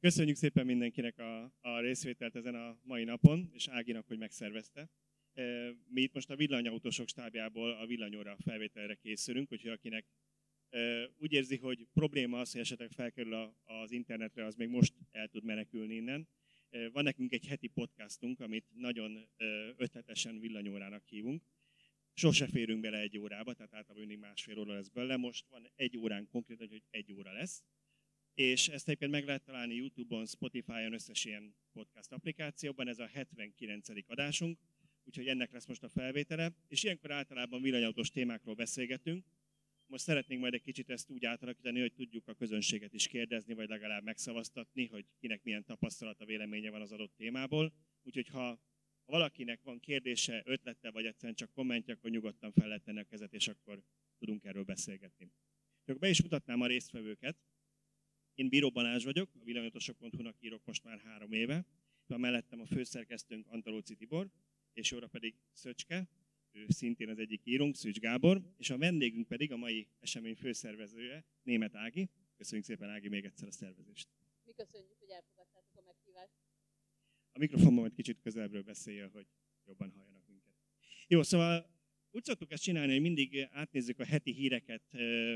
[0.00, 4.90] Köszönjük szépen mindenkinek a, a részvételt ezen a mai napon, és Áginak, hogy megszervezte.
[5.86, 10.06] Mi itt most a villanyautósok stábjából a villanyóra felvételre készülünk, úgyhogy akinek
[11.18, 15.44] úgy érzi, hogy probléma az, hogy esetleg felkerül az internetre, az még most el tud
[15.44, 16.28] menekülni innen.
[16.92, 19.28] Van nekünk egy heti podcastunk, amit nagyon
[19.76, 21.42] ötletesen villanyórának hívunk.
[22.12, 25.16] Sose férünk bele egy órába, tehát általában mindig másfél óra lesz belőle.
[25.16, 27.62] Most van egy órán konkrétan, hogy egy óra lesz
[28.34, 33.88] és ezt egyébként meg lehet találni YouTube-on, Spotify-on, összes ilyen podcast applikációban, ez a 79.
[34.06, 34.58] adásunk,
[35.04, 39.24] úgyhogy ennek lesz most a felvétele, és ilyenkor általában villanyautós témákról beszélgetünk.
[39.86, 43.68] Most szeretnénk majd egy kicsit ezt úgy átalakítani, hogy tudjuk a közönséget is kérdezni, vagy
[43.68, 47.72] legalább megszavaztatni, hogy kinek milyen tapasztalata, véleménye van az adott témából.
[48.02, 48.60] Úgyhogy ha
[49.04, 53.34] valakinek van kérdése, ötlete, vagy egyszerűen csak kommentje, akkor nyugodtan fel lehet tenni a kezet,
[53.34, 53.82] és akkor
[54.18, 55.32] tudunk erről beszélgetni.
[55.84, 57.36] Csak be is mutatnám a résztvevőket.
[58.40, 61.66] Én Bíró Balázs vagyok, a villanyotosok.hu-nak írok most már három éve.
[62.06, 64.30] Van mellettem a főszerkesztőnk Antalóci Tibor,
[64.72, 66.08] és jóra pedig Szöcske,
[66.52, 71.24] ő szintén az egyik írunk, Szűcs Gábor, és a vendégünk pedig a mai esemény főszervezője,
[71.42, 72.08] Német Ági.
[72.36, 74.08] Köszönjük szépen Ági még egyszer a szervezést.
[74.44, 76.34] Mi köszönjük, hogy elfogadtátok a meghívást.
[77.32, 79.26] A mikrofonban majd kicsit közelebbről beszélje, hogy
[79.66, 80.54] jobban halljanak minket.
[81.06, 81.79] Jó, szóval
[82.10, 84.82] úgy szoktuk ezt csinálni, hogy mindig átnézzük a heti híreket,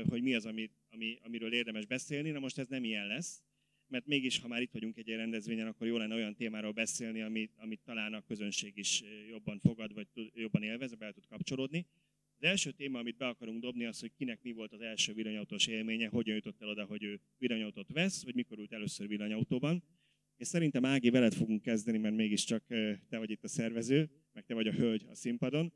[0.09, 2.29] hogy mi az, ami, ami, amiről érdemes beszélni.
[2.29, 3.43] Na most ez nem ilyen lesz,
[3.87, 7.53] mert mégis, ha már itt vagyunk egy rendezvényen, akkor jó lenne olyan témáról beszélni, amit,
[7.57, 11.85] amit talán a közönség is jobban fogad, vagy jobban élvez, be tud kapcsolódni.
[12.37, 15.67] Az első téma, amit be akarunk dobni, az, hogy kinek mi volt az első villanyautós
[15.67, 19.83] élménye, hogyan jutott el oda, hogy ő villanyautót vesz, vagy mikor ült először villanyautóban.
[20.37, 22.65] És szerintem Ági, veled fogunk kezdeni, mert mégiscsak
[23.09, 25.73] te vagy itt a szervező, meg te vagy a hölgy a színpadon.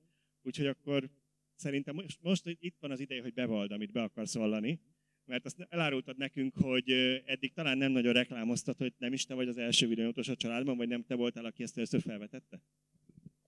[0.49, 1.09] Úgyhogy akkor
[1.55, 4.81] szerintem most, most itt van az ideje, hogy bevald, amit be akarsz vallani,
[5.25, 6.91] mert azt elárultad nekünk, hogy
[7.25, 10.77] eddig talán nem nagyon reklámoztad, hogy nem is te vagy az első videótos a családban,
[10.77, 12.61] vagy nem te voltál, aki ezt először felvetette?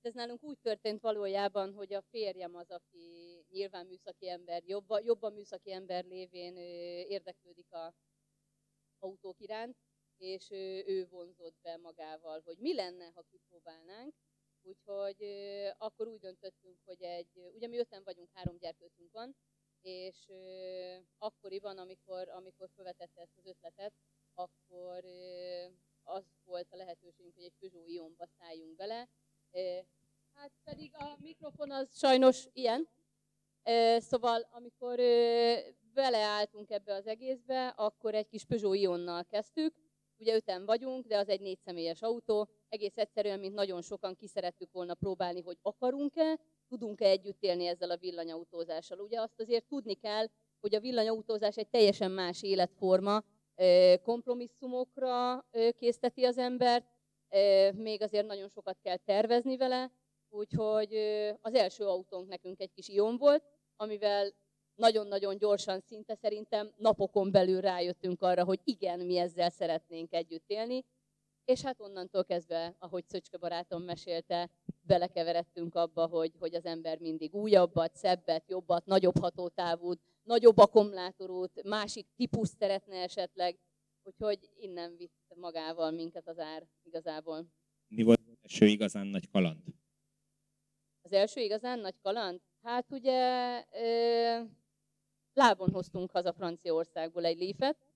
[0.02, 5.34] Ez nálunk úgy történt valójában, hogy a férjem az, aki nyilván műszaki ember, jobban, jobban
[5.34, 6.56] műszaki ember lévén
[7.08, 7.96] érdeklődik a
[9.00, 9.78] autók iránt,
[10.18, 10.52] és
[10.86, 14.14] ő vonzott be magával, hogy mi lenne, ha kipróbálnánk,
[14.64, 15.24] Úgyhogy
[15.78, 19.36] akkor úgy döntöttünk, hogy egy, ugye mi öten vagyunk, három gyerkőcünk van,
[19.82, 20.32] és
[21.18, 23.94] akkoriban, amikor, amikor felvetette ezt az ötletet,
[24.34, 25.06] akkor
[26.04, 29.10] az volt a lehetőségünk, hogy egy Peugeot Ionba szálljunk bele.
[30.34, 32.90] Hát pedig a mikrofon az sajnos ilyen.
[33.98, 34.98] Szóval amikor
[35.94, 39.76] beleálltunk ebbe az egészbe, akkor egy kis Peugeot Ionnal kezdtük.
[40.18, 44.72] Ugye öten vagyunk, de az egy négyszemélyes autó, egész egyszerűen, mint nagyon sokan ki szerettük
[44.72, 49.00] volna próbálni, hogy akarunk-e, tudunk-e együtt élni ezzel a villanyautózással.
[49.00, 50.28] Ugye azt azért tudni kell,
[50.60, 53.24] hogy a villanyautózás egy teljesen más életforma,
[54.04, 55.46] kompromisszumokra
[55.78, 56.86] készteti az embert,
[57.74, 59.92] még azért nagyon sokat kell tervezni vele,
[60.30, 60.94] úgyhogy
[61.42, 63.44] az első autónk nekünk egy kis Ion volt,
[63.76, 64.34] amivel
[64.76, 70.86] nagyon-nagyon gyorsan, szinte szerintem napokon belül rájöttünk arra, hogy igen, mi ezzel szeretnénk együtt élni,
[71.46, 74.50] és hát onnantól kezdve, ahogy Szöcske barátom mesélte,
[74.82, 82.08] belekeveredtünk abba, hogy, hogy az ember mindig újabbat, szebbet, jobbat, nagyobb hatótávút, nagyobb akkumulátorút, másik
[82.16, 83.60] típust szeretne esetleg,
[84.04, 87.46] úgyhogy innen vitt magával minket az ár igazából.
[87.88, 89.64] Mi volt az első igazán nagy kaland?
[91.02, 92.42] Az első igazán nagy kaland?
[92.62, 94.42] Hát ugye ö,
[95.34, 97.91] lábon hoztunk haza Franciaországból egy lífet,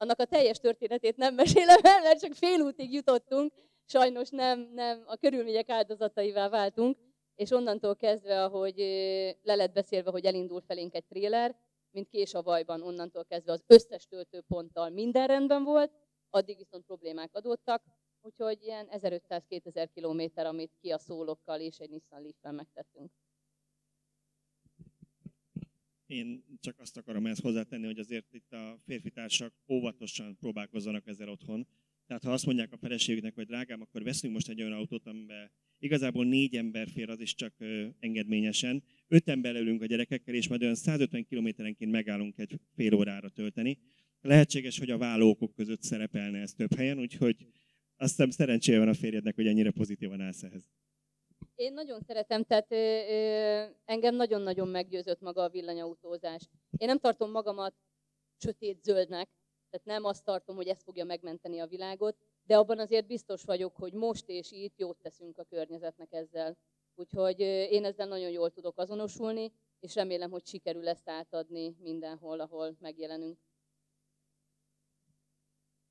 [0.00, 3.52] annak a teljes történetét nem mesélem el, mert csak fél útig jutottunk,
[3.84, 6.96] sajnos nem, nem a körülmények áldozataivá váltunk,
[7.34, 8.76] és onnantól kezdve, ahogy
[9.42, 11.56] le lett beszélve, hogy elindul felénk egy tréler,
[11.90, 15.92] mint kés a vajban, onnantól kezdve az összes töltőponttal minden rendben volt,
[16.30, 17.82] addig viszont problémák adottak,
[18.20, 23.10] úgyhogy ilyen 1500-2000 kilométer, amit ki a szólokkal és egy Nissan Leaf-fel megtettünk.
[26.10, 31.66] Én csak azt akarom ezt hozzátenni, hogy azért itt a férfitársak óvatosan próbálkozzanak ezzel otthon.
[32.06, 35.50] Tehát ha azt mondják a feleségüknek, hogy drágám, akkor veszünk most egy olyan autót, amiben
[35.78, 37.54] igazából négy ember fér, az is csak
[37.98, 38.82] engedményesen.
[39.08, 43.78] Öt ember ülünk a gyerekekkel, és majd olyan 150 kilométerenként megállunk egy fél órára tölteni.
[44.20, 47.46] Lehetséges, hogy a vállókok között szerepelne ez több helyen, úgyhogy
[47.96, 50.66] azt hiszem szerencséje van a férjednek, hogy ennyire pozitívan állsz ehhez.
[51.60, 56.48] Én nagyon szeretem, tehát ö, ö, engem nagyon-nagyon meggyőzött maga a villanyautózás.
[56.76, 57.74] Én nem tartom magamat
[58.36, 59.28] sötét-zöldnek,
[59.70, 63.76] tehát nem azt tartom, hogy ez fogja megmenteni a világot, de abban azért biztos vagyok,
[63.76, 66.56] hogy most és itt jót teszünk a környezetnek ezzel.
[66.94, 67.40] Úgyhogy
[67.70, 73.38] én ezzel nagyon jól tudok azonosulni, és remélem, hogy sikerül ezt átadni mindenhol, ahol megjelenünk.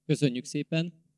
[0.05, 1.08] Köszönjük szépen.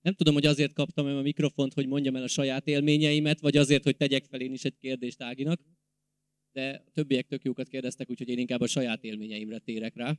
[0.00, 3.84] Nem tudom, hogy azért kaptam a mikrofont, hogy mondjam el a saját élményeimet, vagy azért,
[3.84, 5.60] hogy tegyek fel én is egy kérdést Áginak.
[6.52, 10.18] De a többiek tök jókat kérdeztek, úgyhogy én inkább a saját élményeimre térek rá.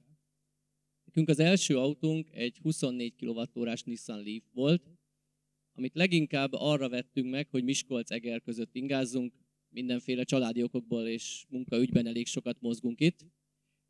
[1.05, 4.89] Nekünk az első autónk egy 24 kWh Nissan Leaf volt,
[5.73, 9.33] amit leginkább arra vettünk meg, hogy Miskolc-Eger között ingázzunk,
[9.69, 13.25] mindenféle családi okokból és munkaügyben elég sokat mozgunk itt.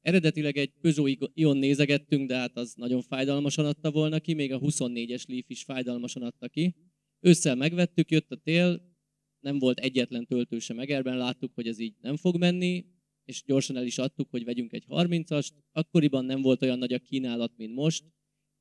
[0.02, 4.60] Eredetileg egy Peugeot Ion nézegettünk, de hát az nagyon fájdalmasan adta volna ki, még a
[4.60, 6.76] 24-es Leaf is fájdalmasan adta ki.
[7.20, 8.98] Ősszel megvettük, jött a tél,
[9.40, 12.86] nem volt egyetlen töltő sem Egerben, láttuk, hogy ez így nem fog menni,
[13.26, 15.50] és gyorsan el is adtuk, hogy vegyünk egy 30-ast.
[15.72, 18.04] Akkoriban nem volt olyan nagy a kínálat, mint most,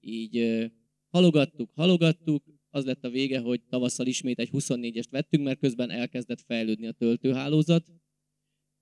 [0.01, 0.67] így
[1.09, 6.41] halogattuk, halogattuk, az lett a vége, hogy tavasszal ismét egy 24-est vettünk, mert közben elkezdett
[6.41, 7.93] fejlődni a töltőhálózat,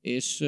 [0.00, 0.44] és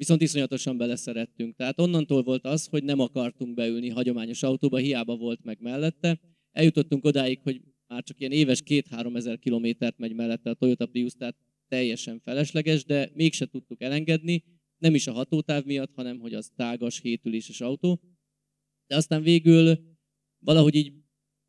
[0.00, 1.56] viszont iszonyatosan beleszerettünk.
[1.56, 6.20] Tehát onnantól volt az, hogy nem akartunk beülni hagyományos autóba, hiába volt meg mellette.
[6.52, 11.12] Eljutottunk odáig, hogy már csak ilyen éves 2-3 ezer kilométert megy mellette a Toyota Prius,
[11.12, 11.36] tehát
[11.68, 14.44] teljesen felesleges, de mégse tudtuk elengedni,
[14.78, 18.00] nem is a hatótáv miatt, hanem hogy az tágas, hétüléses autó.
[18.86, 19.78] De aztán végül
[20.38, 20.92] valahogy így,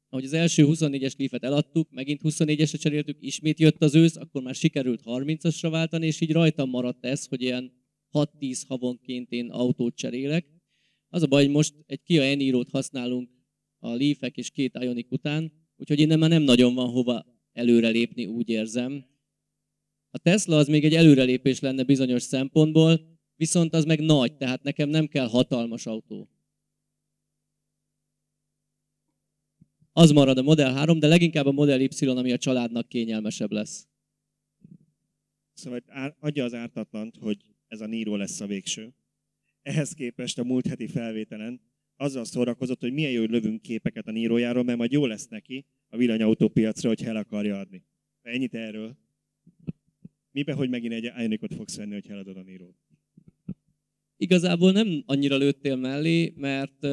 [0.09, 4.55] ahogy az első 24-es Leafet eladtuk, megint 24-esre cseréltük, ismét jött az ősz, akkor már
[4.55, 7.79] sikerült 30-asra váltani, és így rajtam maradt ez, hogy ilyen
[8.13, 10.45] 6-10 havonként én autót cserélek.
[11.09, 13.29] Az a baj, hogy most egy Kia Eniro-t használunk
[13.79, 18.49] a Leafek és két Ioniq után, úgyhogy innen már nem nagyon van hova előrelépni, úgy
[18.49, 19.05] érzem.
[20.09, 24.89] A Tesla az még egy előrelépés lenne bizonyos szempontból, viszont az meg nagy, tehát nekem
[24.89, 26.29] nem kell hatalmas autó.
[29.93, 33.87] Az marad a Model 3, de leginkább a Model Y, ami a családnak kényelmesebb lesz.
[35.53, 35.81] Szóval
[36.19, 38.93] adja az ártatlant, hogy ez a Niro lesz a végső.
[39.61, 41.61] Ehhez képest a múlt heti felvételen
[41.95, 45.65] azzal szórakozott, hogy milyen jó, hogy lövünk képeket a Nírójáról, mert majd jó lesz neki
[45.89, 47.83] a villanyautópiacra, hogy el akarja adni.
[48.21, 48.97] Ennyit erről.
[50.31, 52.75] Miben, hogy megint egy Ioniqot fogsz venni, hogy eladod a Nírót?
[54.17, 56.87] Igazából nem annyira lőttél mellé, mert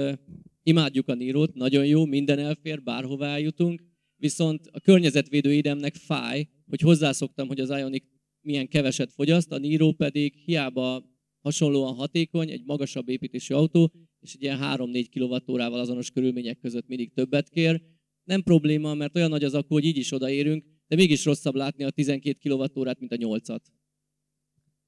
[0.62, 3.82] imádjuk a Nírót, nagyon jó, minden elfér, bárhová eljutunk,
[4.16, 8.06] viszont a környezetvédő idemnek fáj, hogy hozzászoktam, hogy az Ioniq
[8.48, 11.04] milyen keveset fogyaszt, a Niro pedig hiába
[11.40, 17.12] hasonlóan hatékony, egy magasabb építésű autó, és egy ilyen 3-4 kWh azonos körülmények között mindig
[17.12, 17.82] többet kér.
[18.24, 21.84] Nem probléma, mert olyan nagy az akku, hogy így is odaérünk, de mégis rosszabb látni
[21.84, 23.60] a 12 kWh mint a 8-at.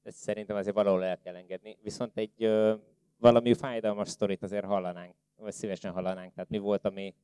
[0.03, 1.79] Ezt szerintem azért valahol el kell engedni.
[1.83, 2.75] Viszont egy ö,
[3.17, 6.35] valami fájdalmas sztorit azért hallanánk, vagy szívesen hallanánk.
[6.35, 7.15] Tehát mi volt, ami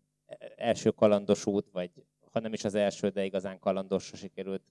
[0.56, 1.90] első kalandos út, vagy
[2.32, 4.62] ha nem is az első, de igazán kalandosra sikerült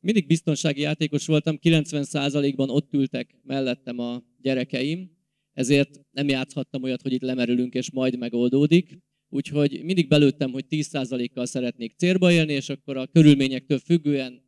[0.00, 5.18] mindig biztonsági játékos voltam, 90%-ban ott ültek mellettem a gyerekeim,
[5.52, 8.98] ezért nem játszhattam olyat, hogy itt lemerülünk és majd megoldódik.
[9.28, 14.42] Úgyhogy mindig belőttem, hogy 10%-kal szeretnék célba élni, és akkor a körülményektől függően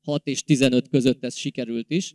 [0.00, 2.14] 6 és 15 között ez sikerült is.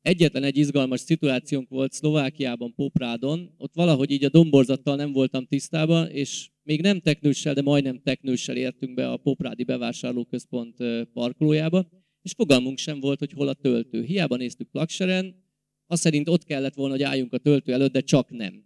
[0.00, 6.08] Egyetlen egy izgalmas szituációnk volt Szlovákiában, Poprádon, ott valahogy így a domborzattal nem voltam tisztában,
[6.08, 10.76] és még nem teknőssel, de majdnem teknőssel értünk be a Poprádi bevásárlóközpont
[11.12, 11.88] parkolójába,
[12.22, 14.02] és fogalmunk sem volt, hogy hol a töltő.
[14.02, 15.44] Hiába néztük plakseren,
[15.86, 18.64] azt szerint ott kellett volna, hogy álljunk a töltő előtt, de csak nem.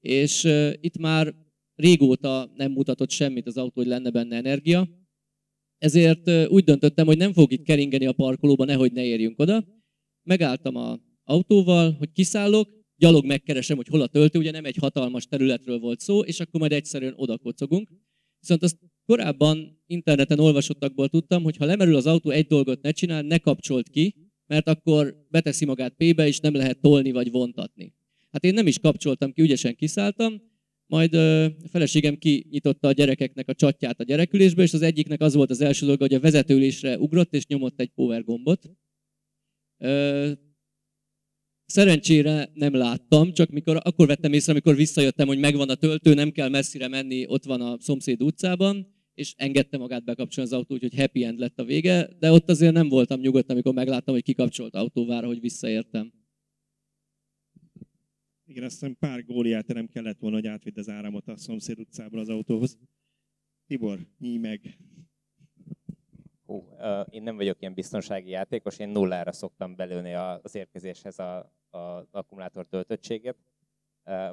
[0.00, 1.34] És uh, itt már
[1.74, 4.88] régóta nem mutatott semmit az autó, hogy lenne benne energia,
[5.78, 9.64] ezért uh, úgy döntöttem, hogy nem fog itt keringeni a parkolóba, nehogy ne érjünk oda.
[10.22, 15.26] Megálltam a autóval, hogy kiszállok, gyalog megkeresem, hogy hol a töltő, ugye nem egy hatalmas
[15.26, 17.90] területről volt szó, és akkor majd egyszerűen oda kocogunk.
[18.40, 18.78] Viszont azt
[19.10, 23.88] korábban interneten olvasottakból tudtam, hogy ha lemerül az autó, egy dolgot ne csinál, ne kapcsolt
[23.88, 24.14] ki,
[24.46, 27.94] mert akkor beteszi magát P-be, és nem lehet tolni vagy vontatni.
[28.30, 30.42] Hát én nem is kapcsoltam ki, ügyesen kiszálltam,
[30.86, 35.34] majd ö, a feleségem kinyitotta a gyerekeknek a csatját a gyerekülésbe, és az egyiknek az
[35.34, 38.70] volt az első dolga, hogy a vezetőülésre ugrott, és nyomott egy power gombot.
[39.78, 40.30] Ö,
[41.66, 46.30] Szerencsére nem láttam, csak mikor, akkor vettem észre, amikor visszajöttem, hogy megvan a töltő, nem
[46.30, 50.94] kell messzire menni, ott van a szomszéd utcában, és engedte magát bekapcsolni az autó, úgyhogy
[50.94, 54.74] happy end lett a vége, de ott azért nem voltam nyugodt, amikor megláttam, hogy kikapcsolt
[54.74, 56.12] autóvára, hogy visszaértem.
[58.46, 62.20] Igen, azt hiszem pár góliát nem kellett volna, hogy átvidd az áramot a szomszéd utcából
[62.20, 62.78] az autóhoz.
[63.66, 64.78] Tibor, nyíj meg!
[66.46, 71.52] Hú, uh, én nem vagyok ilyen biztonsági játékos, én nullára szoktam belőni az érkezéshez a,
[71.70, 73.36] az akkumulátor töltöttséget,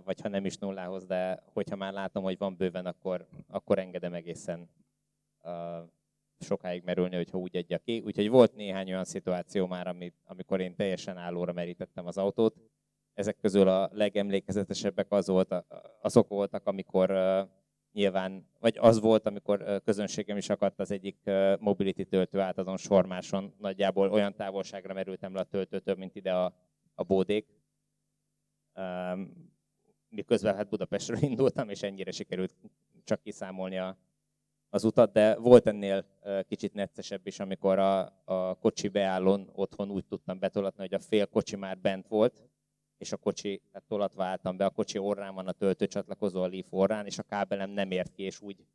[0.04, 4.14] vagy ha nem is nullához, de hogyha már látom, hogy van bőven, akkor, akkor engedem
[4.14, 4.70] egészen
[6.40, 8.02] sokáig merülni, hogyha úgy adja ki.
[8.06, 12.56] Úgyhogy volt néhány olyan szituáció már, amit, amikor én teljesen állóra merítettem az autót.
[13.14, 15.66] Ezek közül a legemlékezetesebbek az volt,
[16.02, 17.10] azok voltak, amikor
[17.92, 21.18] nyilván, vagy az volt, amikor közönségem is akadt az egyik
[21.60, 26.54] mobility töltő át azon sormáson, nagyjából olyan távolságra merültem le a töltőtől, mint ide a,
[26.96, 27.48] a bódék.
[28.76, 29.56] Um,
[30.10, 32.56] miközben hát Budapestről indultam, és ennyire sikerült
[33.04, 33.98] csak kiszámolni a,
[34.70, 36.06] az utat, de volt ennél
[36.48, 41.26] kicsit neccesebb is, amikor a, a kocsi beállón otthon úgy tudtam betolatni, hogy a fél
[41.26, 42.50] kocsi már bent volt,
[42.98, 46.68] és a kocsi, hát tolatva álltam be, a kocsi orrán van a töltőcsatlakozó a Leaf
[46.70, 48.66] orrán, és a kábelem nem ért ki, és úgy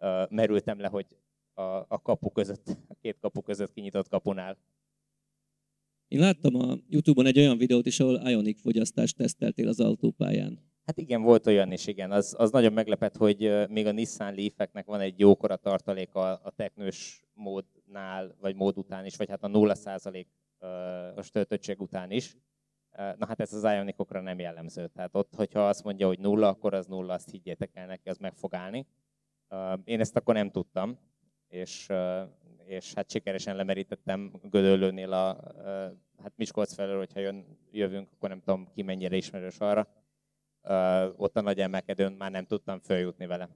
[0.00, 1.06] uh, merültem le, hogy
[1.54, 4.58] a, a kapu között, a két kapu között kinyitott kapunál.
[6.08, 10.73] Én láttam a Youtube-on egy olyan videót is, ahol Ionic fogyasztást teszteltél az autópályán.
[10.86, 12.10] Hát igen, volt olyan is, igen.
[12.10, 17.24] Az, az nagyon meglepett, hogy még a Nissan leaf van egy jókora tartaléka a teknős
[17.34, 20.26] módnál, vagy mód után is, vagy hát a 0%
[21.16, 22.36] a töltöttség után is.
[22.96, 24.86] Na hát ez az Ionicokra nem jellemző.
[24.86, 28.18] Tehát ott, hogyha azt mondja, hogy nulla, akkor az nulla, azt higgyétek el neki, az
[28.18, 28.86] meg fog állni.
[29.84, 30.98] Én ezt akkor nem tudtam,
[31.48, 31.88] és,
[32.66, 35.40] és hát sikeresen lemerítettem Gödöllőnél a,
[36.22, 39.88] hát Miskolc felől, hogyha jön, jövünk, akkor nem tudom ki mennyire ismerős arra.
[41.16, 43.48] Ott a nagy emelkedőn már nem tudtam följutni vele.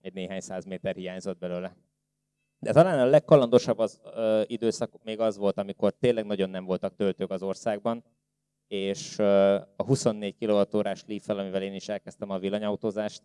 [0.00, 1.76] Egy néhány száz méter hiányzott belőle.
[2.58, 6.96] De talán a legkalandosabb az ö, időszak még az volt, amikor tényleg nagyon nem voltak
[6.96, 8.04] töltők az országban,
[8.66, 9.18] és
[9.76, 13.22] a 24 kWh leaf amivel én is elkezdtem a villanyautózást,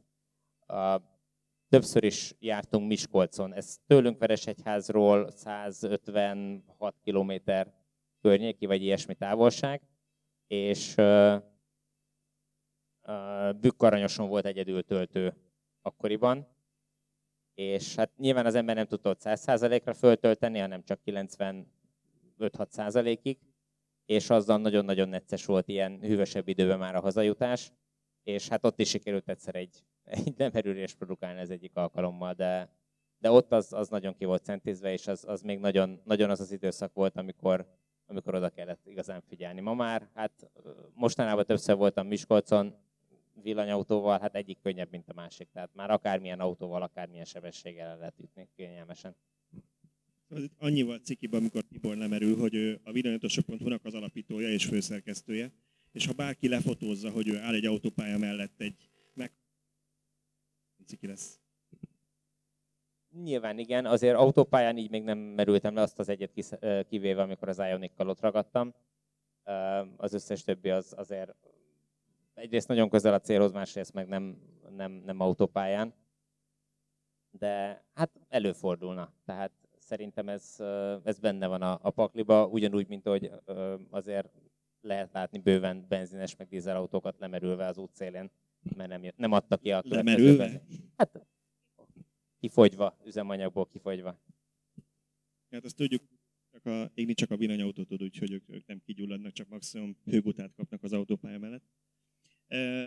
[1.70, 3.54] többször is jártunk Miskolcon.
[3.54, 7.32] Ez tőlünk Veresegyházról 156 km
[8.22, 9.82] környéki, vagy ilyesmi távolság,
[10.48, 10.96] és
[13.60, 15.34] Bükkaranyoson volt egyedül töltő
[15.82, 16.48] akkoriban,
[17.54, 23.38] és hát nyilván az ember nem tudta ott 100%-ra föltölteni, hanem csak 95-6%-ig,
[24.06, 27.72] és azzal nagyon-nagyon necces volt ilyen hűvösebb időben már a hazajutás,
[28.24, 32.72] és hát ott is sikerült egyszer egy, egy lemerülés produkálni az egyik alkalommal, de,
[33.18, 36.40] de ott az, az nagyon ki volt centízve, és az, az még nagyon, nagyon az
[36.40, 37.68] az időszak volt, amikor,
[38.06, 39.62] amikor oda kellett igazán figyelni.
[39.62, 40.52] Ma már, hát
[40.94, 42.76] mostanában többször voltam Miskolcon,
[43.42, 45.50] villanyautóval, hát egyik könnyebb, mint a másik.
[45.54, 49.16] Tehát már akármilyen autóval, akármilyen sebességgel el lehet jutni kényelmesen.
[50.30, 55.52] Az itt annyival cikibb, amikor Tibor lemerül, hogy ő a villanyautósok.hu-nak az alapítója és főszerkesztője,
[55.92, 59.32] és ha bárki lefotózza, hogy ő áll egy autópálya mellett egy meg
[60.86, 61.40] ciki lesz.
[63.24, 67.60] Nyilván igen, azért autópályán így még nem merültem le azt az egyet kivéve, amikor az
[67.60, 68.74] Ionikkal ott ragadtam.
[69.98, 71.36] Az összes többi az azért
[72.38, 74.38] egyrészt nagyon közel a célhoz, másrészt meg nem,
[74.70, 75.94] nem, nem autópályán.
[77.32, 79.14] De hát előfordulna.
[79.26, 80.56] Tehát szerintem ez,
[81.04, 83.32] ez benne van a, a pakliba, ugyanúgy, mint hogy
[83.90, 84.30] azért
[84.82, 88.32] lehet látni bőven benzines meg dízelautókat lemerülve az útszélén,
[88.76, 90.62] mert nem, nem adta ki a Lemerülve?
[90.98, 91.26] Hát
[92.40, 94.20] kifogyva, üzemanyagból kifogyva.
[95.50, 96.04] Hát azt tudjuk,
[96.52, 100.54] csak a, égni csak a villanyautót tud, úgyhogy ők, ők nem kigyulladnak, csak maximum hőgutát
[100.56, 101.64] kapnak az autópálya mellett.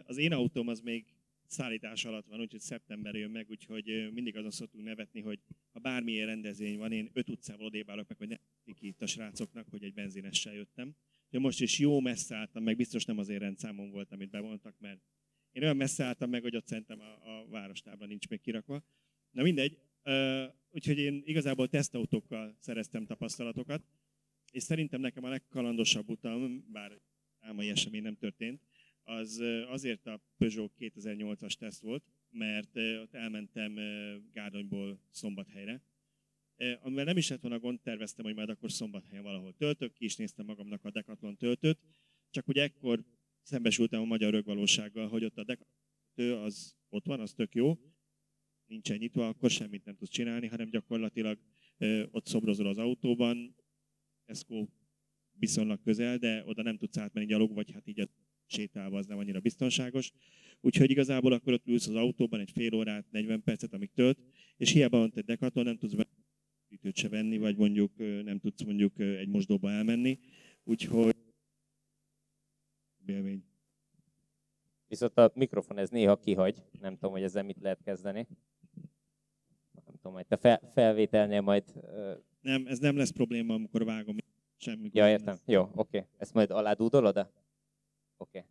[0.06, 1.04] Az én autóm az még
[1.46, 5.40] szállítás alatt van, úgyhogy szeptember jön meg, úgyhogy mindig azon szoktunk nevetni, hogy
[5.72, 8.36] ha bármilyen rendezvény van, én öt utcával odébálok meg, hogy ne
[8.74, 10.94] ki itt a srácoknak, hogy egy benzinessel jöttem.
[11.30, 15.00] De most is jó messze álltam meg, biztos nem azért rendszámon volt, amit bevontak, mert
[15.52, 18.84] én olyan messze álltam meg, hogy ott szerintem a, a várostábla nincs még kirakva.
[19.30, 19.78] Na mindegy,
[20.70, 23.82] úgyhogy én igazából tesztautókkal szereztem tapasztalatokat,
[24.52, 27.00] és szerintem nekem a legkalandosabb utam, bár
[27.40, 28.62] álmai esemény nem történt,
[29.10, 33.74] az azért a Peugeot 2008-as teszt volt, mert ott elmentem
[34.32, 35.82] Gárdonyból Szombathelyre,
[36.80, 40.16] amivel nem is lett volna gond, terveztem, hogy majd akkor Szombathelyen valahol töltök, ki is
[40.16, 41.78] néztem magamnak a Decathlon töltőt,
[42.30, 43.04] csak ugye ekkor
[43.42, 47.78] szembesültem a magyar rögvalósággal, hogy ott a Decathlon az ott van, az tök jó,
[48.66, 51.38] nincsen nyitva, akkor semmit nem tudsz csinálni, hanem gyakorlatilag
[52.10, 53.54] ott szobrozol az autóban,
[54.24, 54.68] Eszkó
[55.32, 58.08] viszonylag közel, de oda nem tudsz átmenni gyalog, vagy hát így a
[58.50, 60.12] sétálva az nem annyira biztonságos.
[60.60, 64.18] Úgyhogy igazából akkor ott ülsz az autóban egy fél órát, 40 percet, amíg tölt,
[64.56, 65.94] és hiába van egy dekaton, nem tudsz
[66.68, 70.18] ütőt se venni, vagy mondjuk nem tudsz mondjuk egy mosdóba elmenni.
[70.64, 71.16] Úgyhogy
[73.06, 73.44] élmény.
[74.86, 78.26] Viszont a mikrofon ez néha kihagy, nem tudom, hogy ezzel mit lehet kezdeni.
[79.84, 81.64] Nem tudom, hogy te fel, felvételnél majd...
[82.40, 84.16] Nem, ez nem lesz probléma, amikor vágom.
[84.56, 85.36] Semmi ja, értem.
[85.46, 85.72] Jó, oké.
[85.74, 86.04] Okay.
[86.16, 87.30] Ezt majd aládúdolod?
[88.20, 88.44] Oké.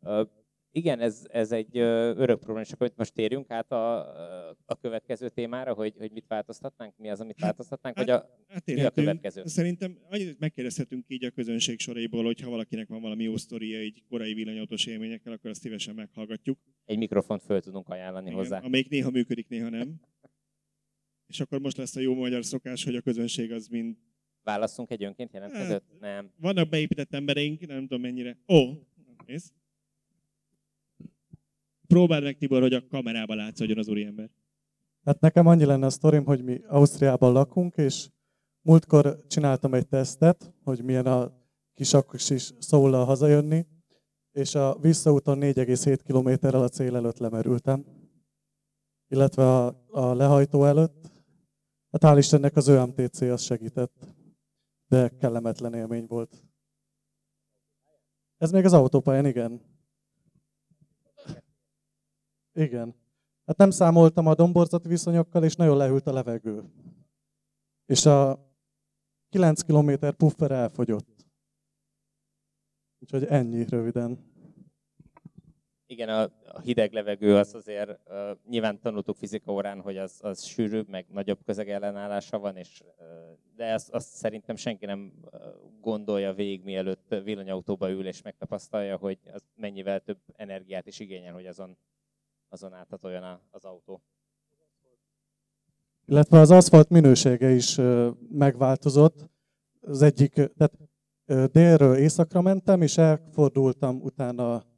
[0.00, 0.24] Okay.
[0.72, 3.98] Igen, ez, ez egy örök probléma, és akkor most térjünk át a,
[4.64, 8.26] a következő témára, hogy, hogy mit változtatnánk, mi az, amit változtatnánk, vagy a,
[8.64, 9.42] mi a következő?
[9.44, 14.02] Szerintem annyit megkérdezhetünk így a közönség soraiból, hogy ha valakinek van valami jó sztoria így
[14.08, 16.58] korai villanyautós élményekkel, akkor azt szívesen meghallgatjuk.
[16.84, 18.58] Egy mikrofont föl tudunk ajánlani Igen, hozzá.
[18.58, 20.00] amelyik néha működik, néha nem.
[21.26, 23.96] És akkor most lesz a jó magyar szokás, hogy a közönség az mind...
[24.42, 25.82] Válasszunk egy önként jelentkezőt?
[26.00, 26.32] Nem.
[26.36, 28.38] Vannak beépített embereink, nem tudom mennyire.
[28.48, 28.56] Ó,
[29.30, 29.52] nézd.
[31.86, 34.30] Próbáld meg, Tibor, hogy a kamerába látszódjon az úriember.
[35.04, 38.08] Hát nekem annyi lenne a sztorim, hogy mi Ausztriában lakunk, és
[38.62, 41.32] múltkor csináltam egy tesztet, hogy milyen a
[41.74, 43.66] kis is szóllal hazajönni,
[44.32, 47.84] és a visszaúton 4,7 kilométerrel a cél előtt lemerültem,
[49.08, 51.10] illetve a, a lehajtó előtt.
[51.90, 54.06] Hát hál' Istennek az ÖMTC az segített,
[54.88, 56.49] de kellemetlen élmény volt.
[58.40, 59.60] Ez még az autópályán, igen.
[62.52, 62.94] Igen.
[63.46, 66.64] Hát nem számoltam a domborzati viszonyokkal, és nagyon lehűlt a levegő.
[67.86, 68.48] És a
[69.28, 71.26] 9 km puffer elfogyott.
[72.98, 74.29] Úgyhogy ennyi röviden.
[75.90, 80.42] Igen, a, a hideg levegő az azért, uh, nyilván tanultuk fizika órán, hogy az, az
[80.42, 83.06] sűrűbb, meg nagyobb közegellenállása van, és, uh,
[83.56, 85.12] de azt, azt szerintem senki nem
[85.80, 91.46] gondolja végig, mielőtt villanyautóba ül és megtapasztalja, hogy az mennyivel több energiát is igényel, hogy
[91.46, 91.76] azon,
[92.48, 94.02] azon áthatoljon az autó.
[96.06, 97.78] Illetve az aszfalt minősége is
[98.30, 99.30] megváltozott.
[99.80, 100.78] Az egyik, tehát
[101.52, 104.68] délről északra mentem, és elfordultam utána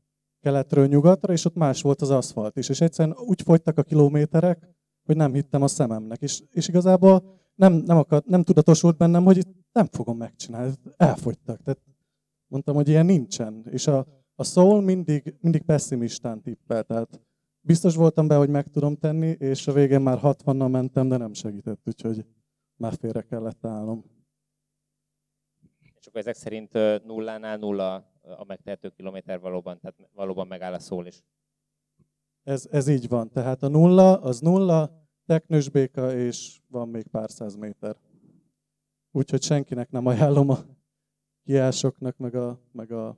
[0.43, 2.69] keletről nyugatra, és ott más volt az aszfalt is.
[2.69, 4.69] És egyszerűen úgy fogytak a kilométerek,
[5.05, 6.23] hogy nem hittem a szememnek.
[6.23, 10.73] És, és igazából nem, nem, akar, nem tudatosult bennem, hogy itt nem fogom megcsinálni.
[10.97, 11.63] Elfogytak.
[11.63, 11.81] Tehát
[12.47, 13.67] mondtam, hogy ilyen nincsen.
[13.71, 16.83] És a, a Soul mindig, mindig pessimistán tippel.
[16.83, 17.21] Tehát
[17.61, 21.33] biztos voltam be, hogy meg tudom tenni, és a végén már 60-nal mentem, de nem
[21.33, 22.25] segített, úgyhogy
[22.77, 24.05] már félre kellett állnom.
[26.01, 26.73] És akkor ezek szerint
[27.05, 31.23] nullánál nulla a megtehető kilométer valóban, tehát valóban megáll a szól is.
[32.43, 33.31] Ez, ez így van.
[33.31, 37.97] Tehát a nulla, az nulla, teknős béka, és van még pár száz méter.
[39.11, 40.59] Úgyhogy senkinek nem ajánlom a
[41.45, 43.17] kiásoknak, meg a, meg a,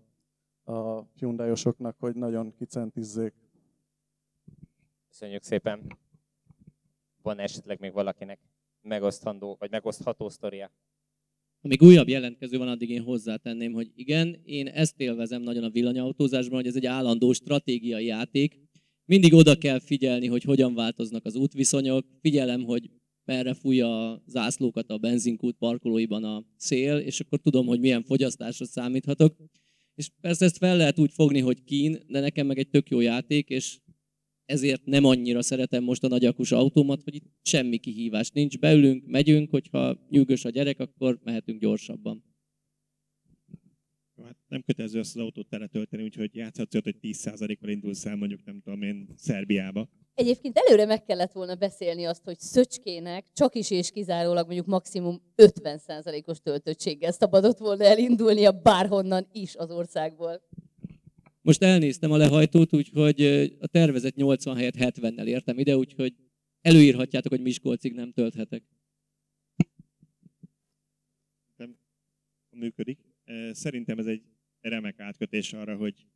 [0.65, 3.35] a Hyundai-osoknak, hogy nagyon kicentizzék.
[5.09, 5.99] Köszönjük szépen.
[7.23, 8.41] Van esetleg még valakinek
[8.81, 10.71] megoszthandó, vagy megosztható sztoria?
[11.65, 16.55] Amíg újabb jelentkező van, addig én hozzátenném, hogy igen, én ezt élvezem nagyon a villanyautózásban,
[16.55, 18.59] hogy ez egy állandó stratégiai játék.
[19.05, 22.91] Mindig oda kell figyelni, hogy hogyan változnak az útviszonyok, figyelem, hogy
[23.25, 28.65] merre fújja a zászlókat a benzinkút parkolóiban a szél, és akkor tudom, hogy milyen fogyasztásra
[28.65, 29.37] számíthatok.
[29.95, 33.01] És persze ezt fel lehet úgy fogni, hogy kín, de nekem meg egy tök jó
[33.01, 33.79] játék, és
[34.45, 38.59] ezért nem annyira szeretem most a nagyakus autómat, hogy itt semmi kihívás nincs.
[38.59, 42.25] Beülünk, megyünk, hogyha nyűgös a gyerek, akkor mehetünk gyorsabban.
[44.23, 48.61] Hát nem kötelező azt az autót teletölteni, úgyhogy játszhatsz hogy 10%-kal indulsz el mondjuk, nem
[48.61, 49.89] tudom én, Szerbiába.
[50.15, 55.23] Egyébként előre meg kellett volna beszélni azt, hogy Szöcskének csak is és kizárólag mondjuk maximum
[55.37, 60.43] 50%-os töltöttséggel szabadott volna elindulnia bárhonnan is az országból.
[61.45, 63.23] Most elnéztem a lehajtót, úgyhogy
[63.61, 66.15] a tervezett 80 helyett 70-nel értem ide, úgyhogy
[66.61, 68.63] előírhatjátok, hogy Miskolcig nem tölthetek.
[72.55, 72.99] működik.
[73.25, 74.23] Eh, Szerintem ez egy
[74.61, 76.07] remek átkötés arra, hogy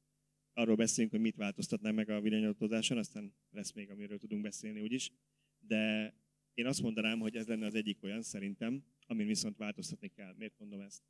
[0.53, 5.11] arról beszélünk, hogy mit változtatnánk meg a villanyautózáson, aztán lesz még, amiről tudunk beszélni úgyis.
[5.59, 6.15] De
[6.55, 10.35] én azt mondanám, hogy ez lenne az egyik olyan szerintem, amin viszont változtatni kell.
[10.39, 11.03] Miért mondom ezt?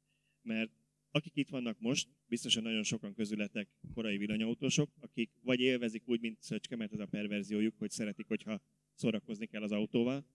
[0.42, 0.70] Mert
[1.18, 6.42] akik itt vannak most, biztosan nagyon sokan közületek korai villanyautósok, akik vagy élvezik úgy, mint
[6.42, 8.60] Szöcske, mert ez a perverziójuk, hogy szeretik, hogyha
[8.94, 10.26] szórakozni kell az autóval,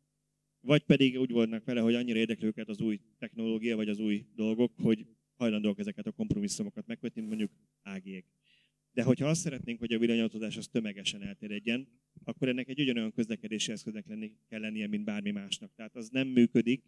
[0.60, 4.26] vagy pedig úgy volnak vele, hogy annyira érdekli őket az új technológia, vagy az új
[4.36, 8.26] dolgok, hogy hajlandóak ezeket a kompromisszumokat megkötni, mondjuk ágiek.
[8.92, 11.88] De hogyha azt szeretnénk, hogy a villanyautózás az tömegesen elterjedjen,
[12.24, 15.74] akkor ennek egy ugyanolyan közlekedési eszköznek lenni, kell lennie, mint bármi másnak.
[15.76, 16.84] Tehát az nem működik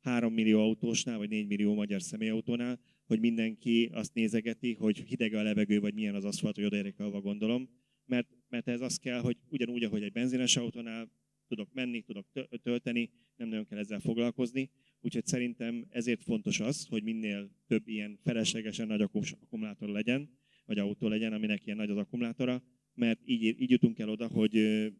[0.00, 5.42] 3 millió autósnál, vagy 4 millió magyar személyautónál, hogy mindenki azt nézegeti, hogy hideg a
[5.42, 7.68] levegő, vagy milyen az aszfalt, hogy odaérek, ahova gondolom.
[8.04, 11.10] Mert, mert ez az kell, hogy ugyanúgy, ahogy egy benzines autónál
[11.48, 14.70] tudok menni, tudok tö- tölteni, nem nagyon kell ezzel foglalkozni.
[15.00, 20.30] Úgyhogy szerintem ezért fontos az, hogy minél több ilyen feleslegesen nagy akkumulátor legyen,
[20.64, 22.62] vagy autó legyen, aminek ilyen nagy az akkumulátora,
[22.94, 24.52] mert így, így jutunk el oda, hogy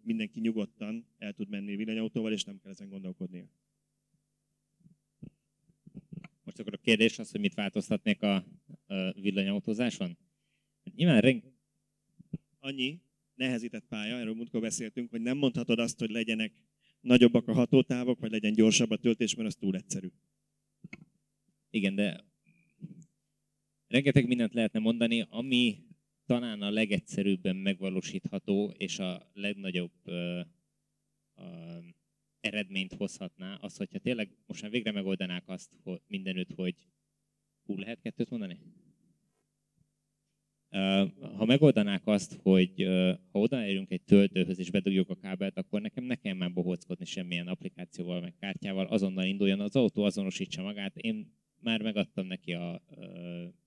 [0.03, 3.51] mindenki nyugodtan el tud menni villanyautóval, és nem kell ezen gondolkodnia.
[6.59, 8.35] Akkor a kérdés az, hogy mit változtatnék a,
[8.87, 10.19] a villanyautózáson?
[10.85, 11.43] Hát Nyilván reng...
[12.59, 13.01] annyi
[13.35, 16.53] nehezített pálya, erről múltkor beszéltünk, hogy nem mondhatod azt, hogy legyenek
[17.01, 20.09] nagyobbak a hatótávok, vagy legyen gyorsabb a töltés, mert az túl egyszerű.
[21.71, 22.25] Igen, de
[23.89, 25.87] rengeteg mindent lehetne mondani, ami
[26.27, 30.41] talán a legegyszerűbben megvalósítható, és a legnagyobb ö,
[31.35, 31.79] ö,
[32.49, 36.75] eredményt hozhatná, az, hogyha tényleg most már végre megoldanák azt hogy mindenütt, hogy
[37.63, 38.59] hú, lehet kettőt mondani?
[41.37, 42.83] Ha megoldanák azt, hogy
[43.31, 47.49] ha odaérünk egy töltőhöz és bedugjuk a kábelt, akkor nekem ne kell már bohóckodni semmilyen
[47.49, 50.97] applikációval, meg kártyával, azonnal induljon az autó, azonosítsa magát.
[50.97, 52.83] Én már megadtam neki a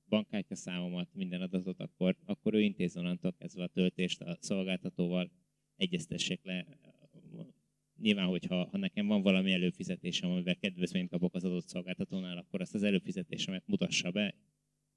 [0.10, 5.32] bankkártya számomat, minden adatot, akkor, akkor ő intéz onnantól kezdve a töltést a szolgáltatóval,
[5.76, 6.66] egyeztessék le.
[8.02, 12.76] Nyilván, hogyha ha nekem van valami előfizetésem, amivel kedvezményt kapok az adott szolgáltatónál, akkor azt
[12.76, 14.36] az előfizetésemet mutassa be,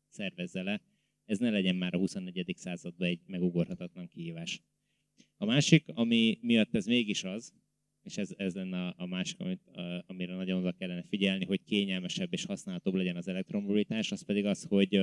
[0.08, 0.82] szervezze le.
[1.24, 2.54] Ez ne legyen már a 24.
[2.56, 4.62] században egy megugorhatatlan kihívás.
[5.36, 7.54] A másik, ami miatt ez mégis az,
[8.02, 11.64] és ez, ez lenne a, a másik, amit, a, amire nagyon oda kellene figyelni, hogy
[11.64, 14.98] kényelmesebb és használhatóbb legyen az elektromobilitás, az pedig az, hogy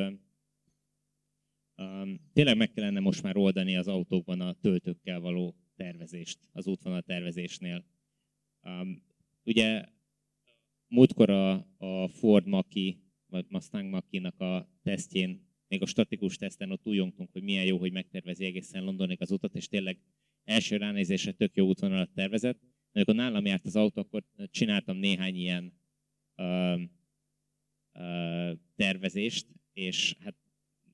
[1.78, 7.02] um, tényleg meg kellene most már oldani az autókban a töltőkkel való tervezést, az útvonal
[7.02, 7.86] tervezésnél.
[8.63, 9.04] Um,
[9.43, 9.86] ugye
[10.88, 16.88] múltkor a, a Ford Maki, vagy Mustang Maki-nak a tesztjén, még a statikus teszten ott
[16.88, 20.00] újongtunk, hogy milyen jó, hogy megtervezi egészen Londonig az utat, és tényleg
[20.43, 22.60] első ránézésre tök jó útvonalat tervezett.
[22.91, 25.74] Amikor nálam járt az autó, akkor csináltam néhány ilyen
[26.36, 26.82] uh,
[27.93, 30.36] uh, tervezést, és hát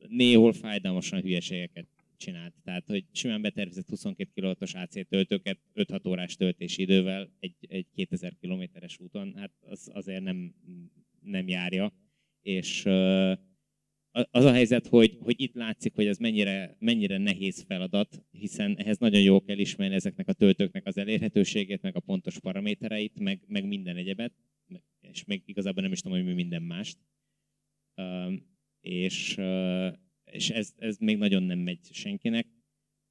[0.08, 2.54] néhol fájdalmasan hülyeségeket csinált.
[2.64, 8.36] Tehát, hogy simán betervezett 22 kW AC töltőket 5-6 órás töltési idővel egy, egy 2000
[8.40, 10.56] kilométeres úton, hát az azért nem,
[11.22, 11.94] nem járja.
[12.42, 12.86] És
[14.32, 18.98] az a helyzet, hogy, hogy itt látszik, hogy ez mennyire, mennyire nehéz feladat, hiszen ehhez
[18.98, 23.68] nagyon jól kell ismerni ezeknek a töltőknek az elérhetőségét, meg a pontos paramétereit, meg, meg
[23.68, 24.34] minden egyebet,
[25.00, 26.98] és még igazából nem is tudom, hogy mi minden mást.
[28.82, 29.36] és
[30.32, 32.48] és ez, ez még nagyon nem megy senkinek.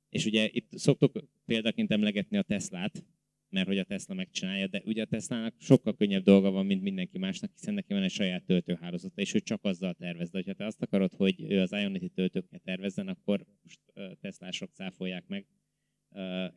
[0.08, 3.04] És ugye itt szoktuk példaként emlegetni a Teslát,
[3.48, 7.18] mert hogy a Tesla megcsinálja, de ugye a Teslának sokkal könnyebb dolga van, mint mindenki
[7.18, 10.30] másnak, hiszen neki van egy saját töltőhálózata, és ő csak azzal tervez.
[10.30, 13.80] De ha te azt akarod, hogy ő az Ionity töltőkkel tervezzen, akkor most
[14.20, 15.46] Teslások cáfolják meg.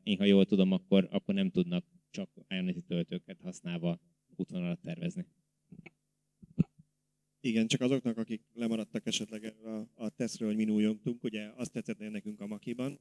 [0.03, 4.01] Én, ha jól tudom, akkor, akkor nem tudnak csak Ionity töltőket használva
[4.35, 5.25] útvonalat tervezni.
[7.41, 11.97] Igen, csak azoknak, akik lemaradtak esetleg a, a tesztről, hogy mi újongtunk, ugye azt tetszett
[11.97, 12.99] nekünk a Makiban,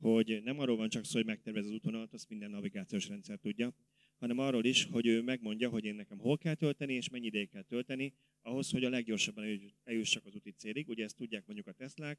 [0.00, 3.74] hogy nem arról van csak szó, hogy megtervez az útvonalat, azt minden navigációs rendszer tudja,
[4.18, 7.48] hanem arról is, hogy ő megmondja, hogy én nekem hol kell tölteni, és mennyi ideig
[7.48, 9.44] kell tölteni, ahhoz, hogy a leggyorsabban
[9.84, 10.88] eljussak az úti célig.
[10.88, 12.18] Ugye ezt tudják mondjuk a Teslák,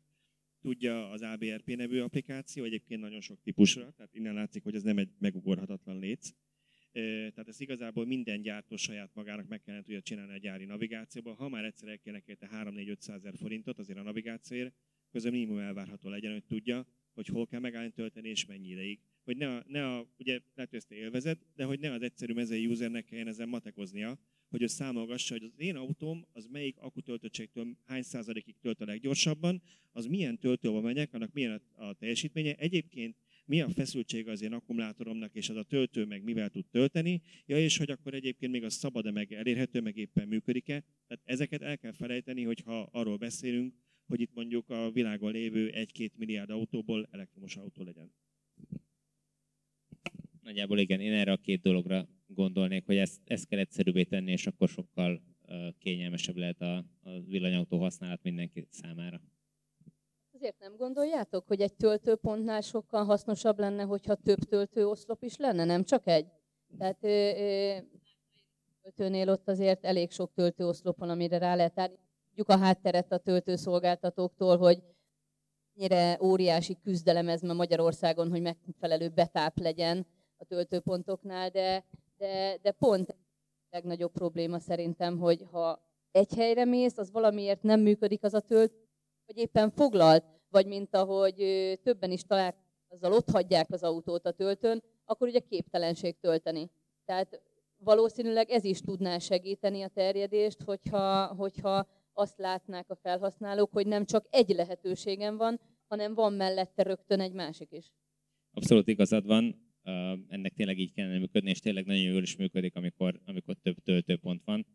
[0.62, 4.98] tudja az ABRP nevű applikáció, egyébként nagyon sok típusra, tehát innen látszik, hogy ez nem
[4.98, 6.30] egy megugorhatatlan léc.
[6.94, 11.36] Tehát ez igazából minden gyártó saját magának meg kellene tudja csinálni a gyári navigációban.
[11.36, 14.74] Ha már egyszer el kéne kérte 3-4-500 ezer forintot azért a navigációért,
[15.12, 19.00] közben minimum elvárható legyen, hogy tudja, hogy hol kell megállni tölteni és mennyi ideig.
[19.24, 22.34] Hogy ne a, ne a ugye lehet, hogy ezt élvezed, de hogy ne az egyszerű
[22.34, 27.78] mezei usernek kelljen ezen matekoznia, hogy ő számolgassa, hogy az én autóm az melyik akutöltöttségtől
[27.86, 32.56] hány százalékig tölt a leggyorsabban, az milyen töltőbe megyek, annak milyen a, a teljesítménye.
[32.56, 37.22] Egyébként mi a feszültség az én akkumulátoromnak, és az a töltő meg mivel tud tölteni,
[37.46, 40.84] ja, és hogy akkor egyébként még az szabad-e meg elérhető, meg éppen működik-e.
[41.08, 43.74] Tehát ezeket el kell felejteni, hogyha arról beszélünk,
[44.06, 48.12] hogy itt mondjuk a világon lévő 1-2 milliárd autóból elektromos autó legyen.
[50.42, 54.48] Nagyjából igen, én erre a két dologra gondolnék, hogy ezt, ezt kell egyszerűbbé tenni, és
[54.48, 55.22] akkor sokkal
[55.80, 59.22] kényelmesebb lehet a, a villanyautó használat mindenki számára.
[60.44, 65.84] Azért nem gondoljátok, hogy egy töltőpontnál sokkal hasznosabb lenne, hogyha több töltőoszlop is lenne, nem
[65.84, 66.28] csak egy?
[66.78, 67.78] Tehát ö, ö,
[68.82, 73.18] töltőnél ott azért elég sok töltőoszlop van, amire rá lehet állni tudjuk a hátteret a
[73.18, 74.84] töltőszolgáltatóktól, hogy
[75.74, 81.86] mennyire óriási küzdelem ez ma Magyarországon, hogy megfelelő betáp legyen a töltőpontoknál, de,
[82.18, 83.16] de, de pont a
[83.70, 88.74] legnagyobb probléma szerintem, hogy ha egy helyre mész, az valamiért nem működik az a tölt,
[89.26, 91.36] vagy éppen foglalt, vagy mint ahogy
[91.84, 96.70] többen is találkoznak, azzal ott hagyják az autót a töltőn, akkor ugye képtelenség tölteni.
[97.06, 97.42] Tehát
[97.78, 104.06] valószínűleg ez is tudná segíteni a terjedést, hogyha, hogyha azt látnák a felhasználók, hogy nem
[104.06, 107.92] csak egy lehetőségem van, hanem van mellette rögtön egy másik is.
[108.52, 109.72] Abszolút igazad van,
[110.28, 114.42] ennek tényleg így kellene működni, és tényleg nagyon jól is működik, amikor, amikor több töltőpont
[114.46, 114.66] van.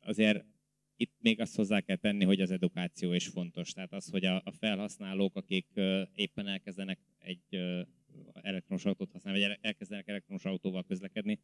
[0.00, 0.44] Azért
[0.96, 3.72] itt még azt hozzá kell tenni, hogy az edukáció is fontos.
[3.72, 5.66] Tehát az, hogy a, a felhasználók, akik
[6.14, 7.82] éppen elkezdenek egy ö,
[8.32, 11.40] elektromos autót használni, vagy elkezdenek elektromos autóval közlekedni,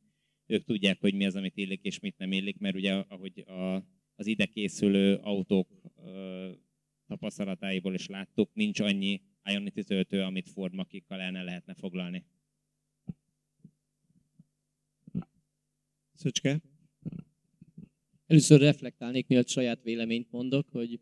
[0.47, 3.75] ők tudják, hogy mi az, amit illik és mit nem illik, mert ugye ahogy a,
[4.15, 5.69] az ide készülő autók
[6.05, 6.51] ö,
[7.07, 12.25] tapasztalatáiból is láttuk, nincs annyi Ionity töltő, amit Ford makikkal el ne lehetne foglalni.
[16.15, 16.61] Szöcske?
[18.31, 21.01] Először reflektálnék, mielőtt saját véleményt mondok, hogy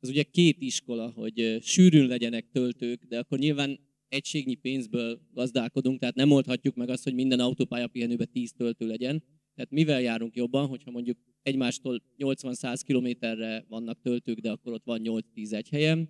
[0.00, 6.14] az ugye két iskola, hogy sűrűn legyenek töltők, de akkor nyilván egységnyi pénzből gazdálkodunk, tehát
[6.14, 9.22] nem oldhatjuk meg azt, hogy minden autópálya pihenőben 10 töltő legyen.
[9.54, 15.00] Tehát mivel járunk jobban, hogyha mondjuk egymástól 80-100 kilométerre vannak töltők, de akkor ott van
[15.04, 16.08] 8-10 egy helyen,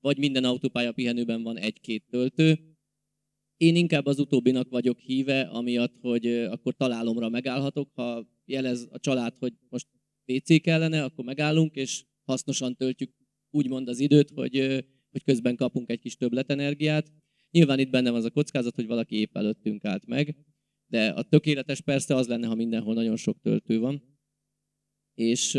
[0.00, 2.71] vagy minden autópálya pihenőben van egy-két töltő.
[3.62, 9.36] Én inkább az utóbbinak vagyok híve, amiatt, hogy akkor találomra megállhatok, ha jelez a család,
[9.38, 9.86] hogy most
[10.24, 13.10] PC kellene, akkor megállunk, és hasznosan töltjük
[13.50, 17.12] úgymond az időt, hogy, hogy közben kapunk egy kis többletenergiát.
[17.50, 20.36] Nyilván itt benne van az a kockázat, hogy valaki épp előttünk állt meg,
[20.86, 24.02] de a tökéletes persze az lenne, ha mindenhol nagyon sok töltő van.
[25.14, 25.54] És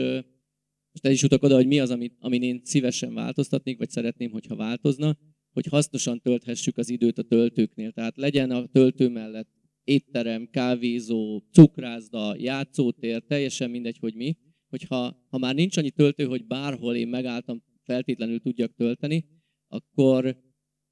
[0.92, 4.32] most el is utak oda, hogy mi az, amit, amin én szívesen változtatnék, vagy szeretném,
[4.32, 5.18] hogyha változna,
[5.54, 7.92] hogy hasznosan tölthessük az időt a töltőknél.
[7.92, 9.50] Tehát legyen a töltő mellett
[9.84, 14.38] étterem, kávézó, cukrászda, játszótér, teljesen mindegy, hogy mi,
[14.70, 19.26] hogyha ha már nincs annyi töltő, hogy bárhol én megálltam, feltétlenül tudjak tölteni,
[19.68, 20.38] akkor,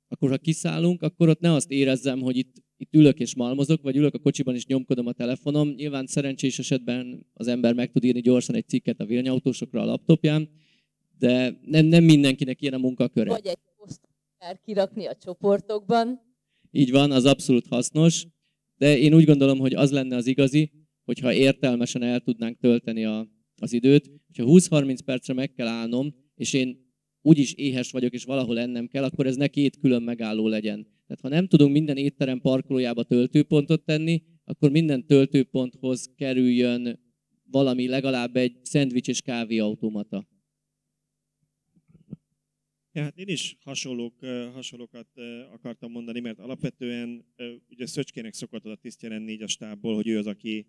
[0.08, 3.96] akkor ha kiszállunk, akkor ott ne azt érezzem, hogy itt, itt ülök és malmozok, vagy
[3.96, 5.70] ülök a kocsiban és nyomkodom a telefonom.
[5.70, 10.50] Nyilván szerencsés esetben az ember meg tud írni gyorsan egy cikket a villanyautósokra a laptopján,
[11.18, 13.30] de nem, nem mindenkinek ilyen a munkaköre.
[13.30, 13.58] Vagy egy
[14.42, 16.20] kell kirakni a csoportokban.
[16.72, 18.28] Így van, az abszolút hasznos,
[18.78, 20.72] de én úgy gondolom, hogy az lenne az igazi,
[21.04, 24.12] hogyha értelmesen el tudnánk tölteni a, az időt.
[24.38, 29.04] Ha 20-30 percre meg kell állnom, és én úgyis éhes vagyok, és valahol ennem kell,
[29.04, 30.84] akkor ez ne két külön megálló legyen.
[30.84, 37.00] Tehát ha nem tudunk minden étterem parkolójába töltőpontot tenni, akkor minden töltőponthoz kerüljön
[37.52, 40.28] valami, legalább egy szendvics és kávéautomata.
[42.94, 44.20] Ja, hát én is hasonlók,
[44.54, 45.08] hasonlókat
[45.52, 47.26] akartam mondani, mert alapvetően
[47.70, 50.68] ugye Szöcskének szokott az a tisztje lenni így a stábból, hogy ő az, aki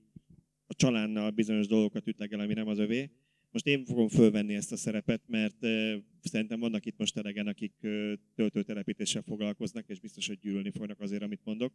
[0.66, 3.10] a csalánnal bizonyos dolgokat ütlegel, ami nem az övé.
[3.50, 5.56] Most én fogom fölvenni ezt a szerepet, mert
[6.20, 7.74] szerintem vannak itt most elegen, akik
[8.34, 11.74] töltőtelepítéssel foglalkoznak, és biztos, hogy gyűlölni fognak azért, amit mondok.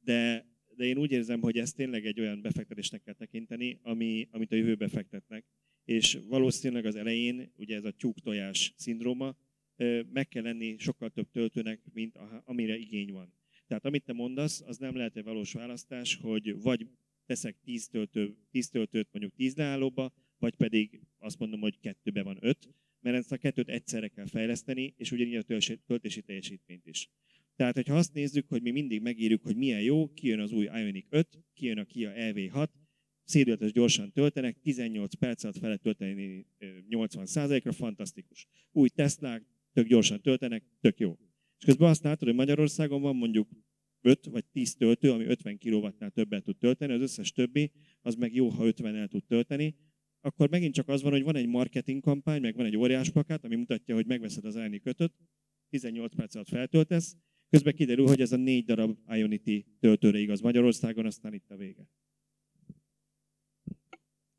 [0.00, 4.52] De, de én úgy érzem, hogy ezt tényleg egy olyan befektetésnek kell tekinteni, ami, amit
[4.52, 5.44] a jövőbe fektetnek.
[5.84, 9.36] És valószínűleg az elején, ugye ez a tyúk-tojás szindróma,
[10.12, 13.32] meg kell lenni sokkal több töltőnek, mint amire igény van.
[13.66, 16.86] Tehát amit te mondasz, az nem lehet egy valós választás, hogy vagy
[17.26, 22.38] teszek 10, töltő, 10 töltőt mondjuk 10 leállóba, vagy pedig azt mondom, hogy kettőbe van
[22.40, 22.68] öt,
[23.00, 25.42] mert ezt a kettőt egyszerre kell fejleszteni, és ugyanígy a
[25.86, 27.10] töltési- teljesítményt is.
[27.56, 31.06] Tehát, hogyha azt nézzük, hogy mi mindig megírjuk, hogy milyen jó, kijön az új Ioniq
[31.08, 32.68] 5, kijön a Kia EV6,
[33.24, 38.46] szédületes gyorsan töltenek, 18 perc alatt fel lehet tölteni ö, 80%-ra, fantasztikus.
[38.72, 39.42] Új Teslák,
[39.78, 41.18] tök gyorsan töltenek, tök jó.
[41.58, 43.48] És közben azt látod, hogy Magyarországon van mondjuk
[44.00, 48.34] 5 vagy 10 töltő, ami 50 kW-nál többet tud tölteni, az összes többi, az meg
[48.34, 49.76] jó, ha 50 el tud tölteni,
[50.20, 53.44] akkor megint csak az van, hogy van egy marketing kampány, meg van egy óriás plakát,
[53.44, 55.12] ami mutatja, hogy megveszed az Ioniq 5
[55.68, 57.16] 18 perc alatt feltöltesz,
[57.50, 61.88] közben kiderül, hogy ez a négy darab Ionity töltőre igaz Magyarországon, aztán itt a vége.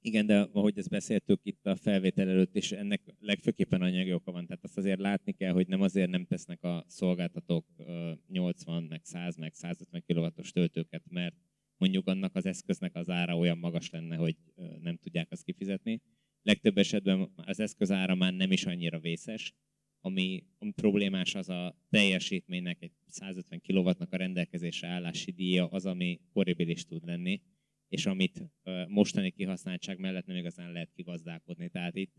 [0.10, 4.46] Igen, de ahogy ezt beszéltük itt a felvétel előtt, és ennek legfőképpen anyagi oka van.
[4.46, 9.04] Tehát azt azért látni kell, hogy nem azért nem tesznek a szolgáltatók ö, 80, meg
[9.04, 11.36] 100, meg 150 kW-os töltőket, mert
[11.78, 14.36] mondjuk annak az eszköznek az ára olyan magas lenne, hogy
[14.82, 16.02] nem tudják azt kifizetni.
[16.42, 19.54] Legtöbb esetben az eszköz ára már nem is annyira vészes,
[20.02, 26.20] ami, ami problémás az a teljesítménynek egy 150 kW-nak a rendelkezésre állási díja az, ami
[26.32, 27.42] horribilis tud lenni,
[27.90, 28.44] és amit
[28.88, 31.70] mostani kihasználtság mellett nem igazán lehet kigazdálkodni.
[31.70, 32.16] Tehát itt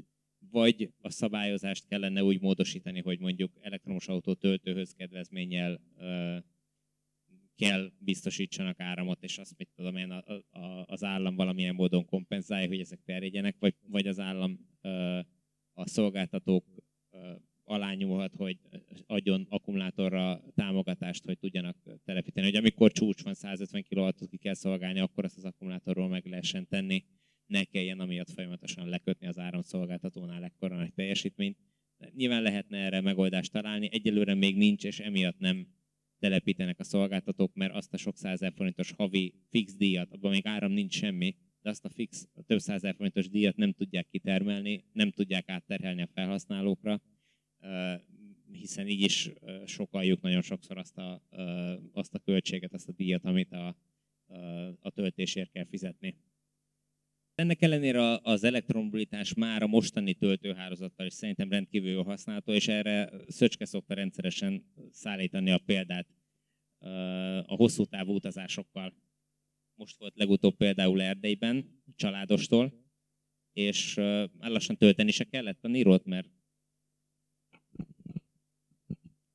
[0.51, 5.81] vagy a szabályozást kellene úgy módosítani, hogy mondjuk elektromos autó töltőhöz kedvezménnyel
[7.57, 10.45] kell biztosítsanak áramot, és azt mit tudom én, a,
[10.87, 14.59] az állam valamilyen módon kompenzálja, hogy ezek terjedjenek, vagy, vagy az állam
[15.73, 16.65] a szolgáltatók
[17.71, 18.59] ö, alá nyúlhat, hogy
[19.07, 22.47] adjon akkumulátorra támogatást, hogy tudjanak telepíteni.
[22.47, 26.69] Hogy amikor csúcs van, 150 kW-ot ki kell szolgálni, akkor azt az akkumulátorról meg lehessen
[26.69, 27.05] tenni,
[27.47, 31.59] ne kelljen amiatt folyamatosan lekötni az áramszolgáltatónál ekkora nagy teljesítményt.
[32.15, 35.67] Nyilván lehetne erre megoldást találni, egyelőre még nincs, és emiatt nem
[36.19, 40.73] telepítenek a szolgáltatók, mert azt a sok százezer forintos havi fix díjat, abban még áram
[40.73, 45.11] nincs semmi, de azt a fix, a több százezer forintos díjat nem tudják kitermelni, nem
[45.11, 47.03] tudják átterhelni a felhasználókra,
[48.53, 49.31] hiszen így is
[49.65, 51.23] sokaljuk nagyon sokszor azt a,
[51.93, 53.77] azt a költséget, azt a díjat, amit a,
[54.81, 56.17] a töltésért kell fizetni.
[57.35, 63.11] Ennek ellenére az elektromobilitás már a mostani töltőhálózattal is szerintem rendkívül jó használható, és erre
[63.27, 66.09] Szöcske szokta rendszeresen szállítani a példát
[67.47, 68.95] a hosszú távú utazásokkal.
[69.75, 72.73] Most volt legutóbb például Erdélyben, családostól,
[73.53, 73.95] és
[74.39, 76.29] lassan tölteni se kellett a Nirót, mert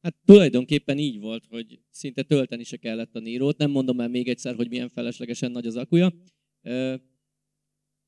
[0.05, 3.57] Hát tulajdonképpen így volt, hogy szinte tölteni se kellett a Nírót.
[3.57, 6.13] Nem mondom el még egyszer, hogy milyen feleslegesen nagy az akuja.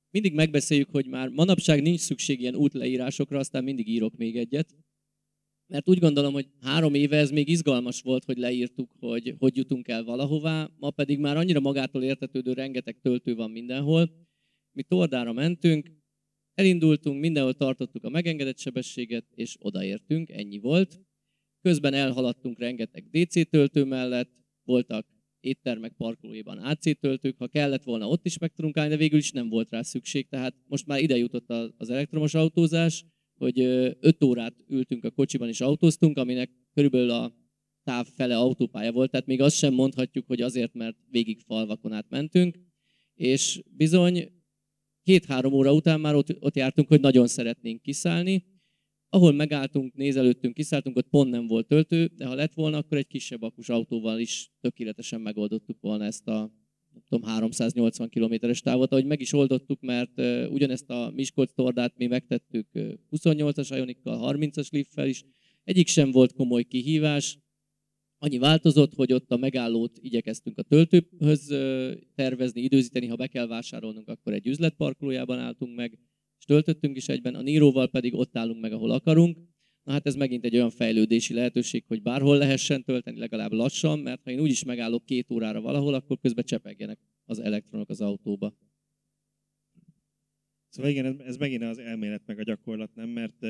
[0.09, 4.75] Mindig megbeszéljük, hogy már manapság nincs szükség ilyen útleírásokra, aztán mindig írok még egyet.
[5.67, 9.87] Mert úgy gondolom, hogy három éve ez még izgalmas volt, hogy leírtuk, hogy hogy jutunk
[9.87, 14.27] el valahová, ma pedig már annyira magától értetődő rengeteg töltő van mindenhol.
[14.71, 15.91] Mi tordára mentünk,
[16.53, 21.06] elindultunk, mindenhol tartottuk a megengedett sebességet, és odaértünk, ennyi volt.
[21.67, 24.29] Közben elhaladtunk rengeteg DC töltő mellett,
[24.63, 25.07] voltak
[25.39, 29.31] éttermek parkolóiban AC töltők, ha kellett volna ott is meg tudunk állni, de végül is
[29.31, 33.05] nem volt rá szükség, tehát most már ide jutott az elektromos autózás,
[33.37, 37.33] hogy 5 órát ültünk a kocsiban és autóztunk, aminek körülbelül a
[37.83, 42.09] táv fele autópálya volt, tehát még azt sem mondhatjuk, hogy azért, mert végig falvakon át
[42.09, 42.59] mentünk,
[43.13, 44.31] és bizony
[45.03, 48.43] két-három óra után már ott, ott jártunk, hogy nagyon szeretnénk kiszállni,
[49.09, 53.07] ahol megálltunk, nézelődtünk, kiszálltunk, ott pont nem volt töltő, de ha lett volna, akkor egy
[53.07, 56.51] kisebb akus autóval is tökéletesen megoldottuk volna ezt a
[57.09, 62.67] tudom, 380 kilométeres távot, ahogy meg is oldottuk, mert ugyanezt a Miskolc tordát mi megtettük
[62.73, 65.23] uh, 28-as Ionikkal, 30-as Liffel is,
[65.63, 67.37] egyik sem volt komoly kihívás,
[68.19, 71.47] annyi változott, hogy ott a megállót igyekeztünk a töltőhöz
[72.15, 75.99] tervezni, időzíteni, ha be kell vásárolnunk, akkor egy üzletparkolójában álltunk meg,
[76.37, 79.37] és töltöttünk is egyben, a Níróval pedig ott állunk meg, ahol akarunk.
[79.83, 84.23] Na hát ez megint egy olyan fejlődési lehetőség, hogy bárhol lehessen tölteni, legalább lassan, mert
[84.23, 88.53] ha én úgyis megállok két órára valahol, akkor közben csepegjenek az elektronok az autóba.
[90.69, 93.09] Szóval igen, ez megint az elmélet meg a gyakorlat, nem?
[93.09, 93.45] Mert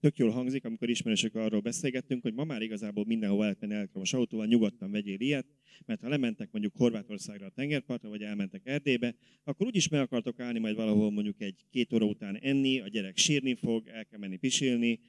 [0.00, 4.12] tök jól hangzik, amikor ismerősök arról beszélgettünk, hogy ma már igazából mindenhol lehet menni elektromos
[4.12, 5.46] autóval, nyugodtan vegyél ilyet,
[5.84, 10.58] mert ha lementek mondjuk Horvátországra a tengerpartra, vagy elmentek Erdélybe, akkor úgyis meg akartok állni
[10.58, 14.36] majd valahol mondjuk egy két óra után enni, a gyerek sírni fog, el kell menni
[14.36, 15.00] pisilni,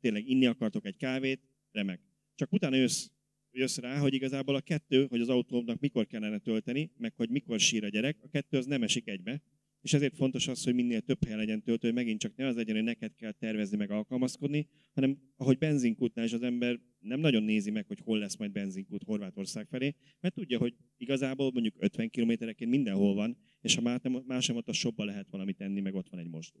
[0.00, 1.40] tényleg inni akartok egy kávét,
[1.72, 2.00] remek.
[2.34, 3.06] Csak utána jössz,
[3.50, 7.60] jössz rá, hogy igazából a kettő, hogy az autómnak mikor kellene tölteni, meg hogy mikor
[7.60, 9.42] sír a gyerek, a kettő az nem esik egybe,
[9.82, 12.56] és ezért fontos az, hogy minél több helyen legyen töltő, hogy megint csak ne az
[12.56, 17.42] legyen, hogy neked kell tervezni, meg alkalmazkodni, hanem ahogy benzinkútnál is az ember nem nagyon
[17.42, 22.10] nézi meg, hogy hol lesz majd benzinkút Horvátország felé, mert tudja, hogy igazából mondjuk 50
[22.10, 26.08] kilométereként mindenhol van, és ha más nem ott a sobba lehet valamit enni, meg ott
[26.08, 26.60] van egy mosdó.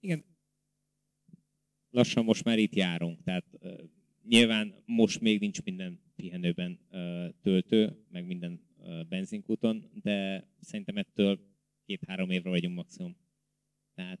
[0.00, 0.24] Igen.
[1.90, 3.80] Lassan most már itt járunk, tehát uh,
[4.22, 8.67] nyilván most még nincs minden pihenőben uh, töltő, meg minden
[9.08, 11.40] benzinkúton, de szerintem ettől
[11.84, 13.16] két-három évre vagyunk maximum.
[13.94, 14.20] Tehát,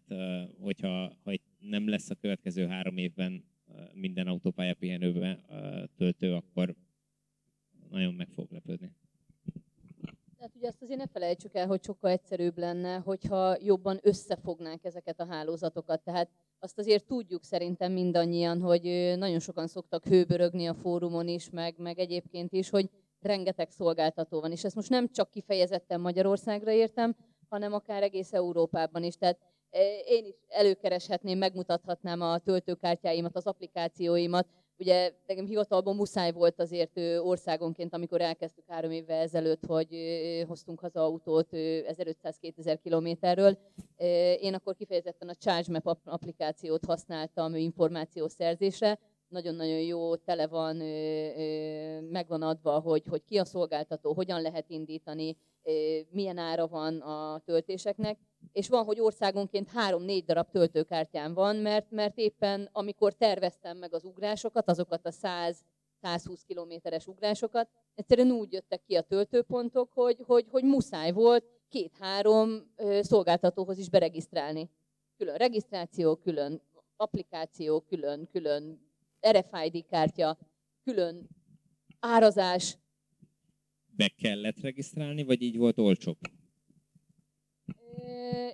[0.60, 3.44] hogyha ha nem lesz a következő három évben
[3.92, 5.44] minden autópálya pihenőben
[5.96, 6.74] töltő, akkor
[7.90, 8.90] nagyon meg fog lepődni.
[10.36, 15.20] Tehát ugye azt azért ne felejtsük el, hogy sokkal egyszerűbb lenne, hogyha jobban összefognánk ezeket
[15.20, 16.02] a hálózatokat.
[16.02, 18.82] Tehát azt azért tudjuk szerintem mindannyian, hogy
[19.16, 22.90] nagyon sokan szoktak hőbörögni a fórumon is, meg, meg egyébként is, hogy
[23.20, 27.16] rengeteg szolgáltató van, és ezt most nem csak kifejezetten Magyarországra értem,
[27.48, 29.16] hanem akár egész Európában is.
[29.16, 29.38] Tehát
[29.70, 34.46] e, én is előkereshetném, megmutathatnám a töltőkártyáimat, az applikációimat.
[34.80, 39.88] Ugye nekem hivatalban muszáj volt azért országonként, amikor elkezdtük három évvel ezelőtt, hogy
[40.48, 43.58] hoztunk haza autót 1500-2000 kilométerről.
[44.40, 50.76] Én akkor kifejezetten a ChargeMap applikációt használtam információszerzésre, nagyon-nagyon jó, tele van,
[52.10, 55.36] megvan adva, hogy, hogy ki a szolgáltató, hogyan lehet indítani,
[56.10, 58.18] milyen ára van a töltéseknek,
[58.52, 64.04] és van, hogy országonként három-négy darab töltőkártyám van, mert, mert éppen amikor terveztem meg az
[64.04, 65.64] ugrásokat, azokat a 100
[66.00, 72.74] 120 kilométeres ugrásokat, egyszerűen úgy jöttek ki a töltőpontok, hogy, hogy, hogy muszáj volt két-három
[73.00, 74.70] szolgáltatóhoz is beregisztrálni.
[75.16, 76.62] Külön regisztráció, külön
[76.96, 78.87] applikáció, külön, külön
[79.20, 80.38] RFID kártya,
[80.84, 81.28] külön
[82.00, 82.78] árazás.
[83.96, 86.18] Be kellett regisztrálni, vagy így volt olcsóbb?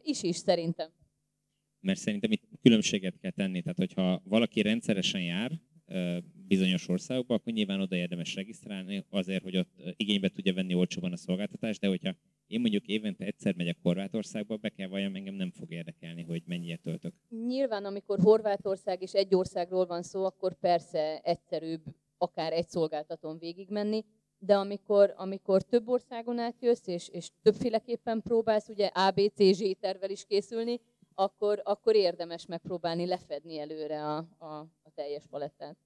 [0.03, 0.91] Is is szerintem.
[1.81, 3.63] Mert szerintem itt különbséget kell tenni.
[3.63, 5.61] Tehát, hogyha valaki rendszeresen jár,
[6.47, 11.17] bizonyos országokba, akkor nyilván oda érdemes regisztrálni azért, hogy ott igénybe tudja venni olcsóban a
[11.17, 12.15] szolgáltatást, de hogyha
[12.47, 16.77] én mondjuk évente egyszer megyek Horvátországba, be kell valljam, engem nem fog érdekelni, hogy mennyire
[16.77, 17.15] töltök.
[17.47, 21.83] Nyilván, amikor Horvátország és egy országról van szó, akkor persze egyszerűbb
[22.19, 24.05] akár egy szolgáltatón végigmenni,
[24.39, 30.81] de amikor, amikor több országon átjössz, és, és többféleképpen próbálsz ugye ABCZ tervel is készülni,
[31.15, 35.77] akkor, akkor érdemes megpróbálni lefedni előre a, a, a teljes palettát.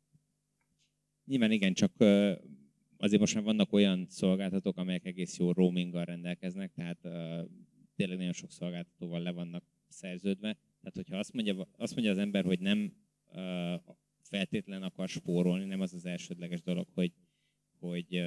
[1.29, 1.93] Nyilván igen, csak
[2.97, 6.99] azért most már vannak olyan szolgáltatók, amelyek egész jó roaminggal rendelkeznek, tehát
[7.97, 10.53] tényleg nagyon sok szolgáltatóval le vannak szerződve.
[10.53, 12.93] Tehát, hogyha azt mondja, azt mondja az ember, hogy nem
[14.21, 17.13] feltétlen akar spórolni, nem az az elsődleges dolog, hogy,
[17.79, 18.23] hogy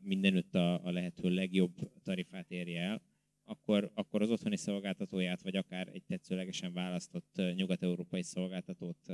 [0.00, 3.02] mindenütt a, a lehető legjobb tarifát érje el,
[3.44, 9.06] akkor, akkor az otthoni szolgáltatóját, vagy akár egy tetszőlegesen választott nyugat-európai szolgáltatót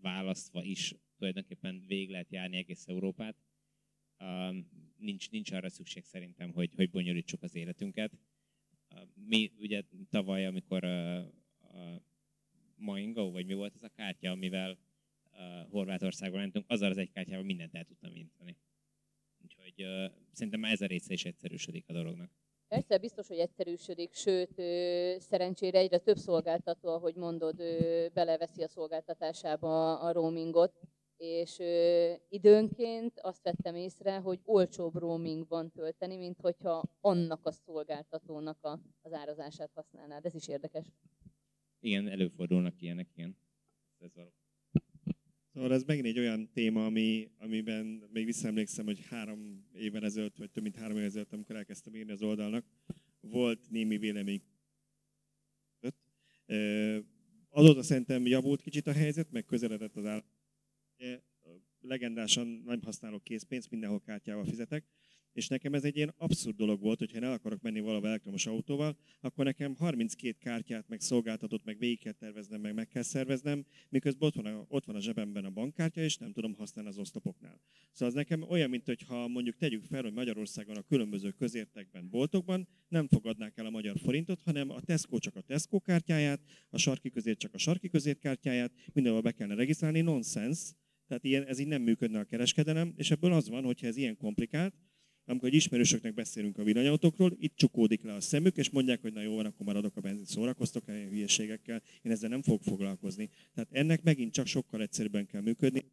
[0.00, 3.36] választva is tulajdonképpen végig lehet járni egész Európát.
[4.96, 8.12] Nincs, nincs arra szükség szerintem, hogy, hogy bonyolítsuk az életünket.
[9.14, 11.18] Mi ugye tavaly, amikor uh,
[11.58, 12.02] a
[12.76, 14.78] Moingo, vagy mi volt az a kártya, amivel
[15.68, 18.56] Horvátországban mentünk, azzal az egy kártyával mindent el tudtam intani.
[19.42, 22.30] Úgyhogy uh, szerintem ez a része is egyszerűsödik a dolognak.
[22.68, 28.68] Persze, biztos, hogy egyszerűsödik, sőt, ö, szerencsére egyre több szolgáltató, ahogy mondod, ö, beleveszi a
[28.68, 30.80] szolgáltatásába a roamingot,
[31.16, 38.64] és ö, időnként azt vettem észre, hogy olcsóbb roamingban tölteni, mint hogyha annak a szolgáltatónak
[38.64, 40.24] a, az árazását használnád.
[40.24, 40.86] Ez is érdekes.
[41.80, 43.36] Igen, előfordulnak ilyenek, igen.
[43.98, 44.32] Ez való.
[45.52, 50.50] Szóval ez megint egy olyan téma, ami, amiben még visszaemlékszem, hogy három évvel ezelőtt, vagy
[50.50, 52.64] több mint három évvel ezelőtt, amikor elkezdtem írni az oldalnak,
[53.20, 54.42] volt némi vélemény.
[57.50, 60.24] Azóta szerintem javult kicsit a helyzet, meg közeledett az áll.
[60.98, 61.20] Ugye,
[61.80, 64.84] Legendásan nem használok készpénzt, mindenhol kártyával fizetek,
[65.36, 68.46] és nekem ez egy ilyen abszurd dolog volt, hogyha én el akarok menni valahol elektromos
[68.46, 73.66] autóval, akkor nekem 32 kártyát, meg szolgáltatót, meg végig kell terveznem, meg meg kell szerveznem,
[73.88, 76.98] miközben ott van a, ott van a zsebemben a bankkártya, és nem tudom használni az
[76.98, 77.60] oszlopoknál.
[77.92, 82.68] Szóval az nekem olyan, mint hogyha mondjuk tegyük fel, hogy Magyarországon a különböző közértekben, boltokban
[82.88, 86.40] nem fogadnák el a magyar forintot, hanem a Tesco csak a Tesco kártyáját,
[86.70, 90.74] a sarki közért csak a sarki közért kártyáját, mindenhol be kellene regisztrálni, nonsense.
[91.06, 94.16] Tehát ilyen, ez így nem működne a kereskedelem, és ebből az van, hogyha ez ilyen
[94.16, 94.74] komplikált,
[95.24, 99.20] amikor egy ismerősöknek beszélünk a villanyautókról, itt csukódik le a szemük, és mondják, hogy na
[99.20, 103.28] jó van, akkor maradok a benzin, szórakoztok el hülyeségekkel, én ezzel nem fogok foglalkozni.
[103.54, 105.84] Tehát ennek megint csak sokkal egyszerűbben kell működni.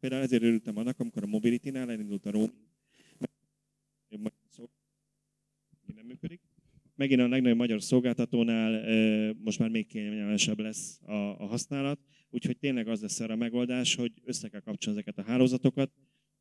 [0.00, 2.52] Például ezért örültem annak, amikor a Mobility-nál elindult a roam,
[5.94, 6.40] nem működik.
[6.94, 8.84] Megint a legnagyobb magyar szolgáltatónál
[9.34, 12.00] most már még kényelmesebb lesz a használat,
[12.30, 15.92] úgyhogy tényleg az lesz erre a megoldás, hogy össze kell kapcsolni ezeket a hálózatokat,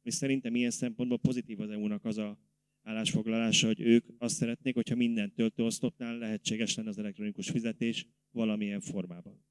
[0.01, 2.38] és szerintem ilyen szempontból pozitív az EU-nak az a
[2.81, 9.45] állásfoglalása, hogy ők azt szeretnék, hogyha minden töltőoszlopnál lehetséges lenne az elektronikus fizetés valamilyen formában.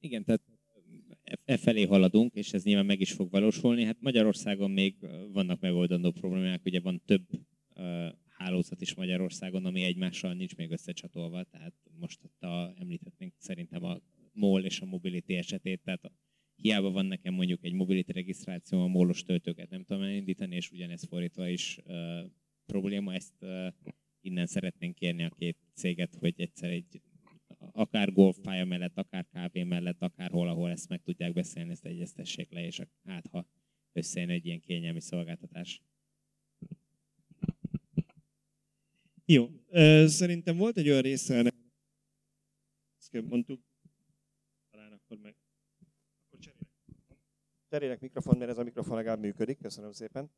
[0.00, 0.42] Igen, tehát
[1.44, 3.84] e- felé haladunk, és ez nyilván meg is fog valósulni.
[3.84, 4.96] Hát Magyarországon még
[5.32, 7.22] vannak megoldandó problémák, ugye van több
[8.40, 14.00] hálózat is Magyarországon, ami egymással nincs még összecsatolva, tehát most ott a, említhetnénk szerintem a
[14.32, 16.12] MOL és a Mobility esetét, tehát
[16.54, 21.04] hiába van nekem mondjuk egy mobility regisztráció, a mólos töltőket nem tudom elindítani, és ugyanez
[21.04, 22.30] fordítva is uh,
[22.66, 23.66] probléma, ezt uh,
[24.20, 27.00] innen szeretnénk kérni a két céget, hogy egyszer egy
[27.72, 32.64] akár golfpálya mellett, akár kávé mellett, akárhol, ahol ezt meg tudják beszélni, ezt egyeztessék le,
[32.64, 33.46] és hát ha
[33.92, 35.82] összejön egy ilyen kényelmi szolgáltatás.
[39.32, 39.48] Jó,
[40.06, 41.54] szerintem volt egy olyan része ennek,
[42.98, 43.60] ezt mondtuk,
[44.70, 45.34] talán akkor meg,
[46.26, 46.68] akkor cserélek.
[47.68, 49.58] Cserélek mikrofon, mert ez a mikrofon legalább működik.
[49.58, 50.30] Köszönöm szépen.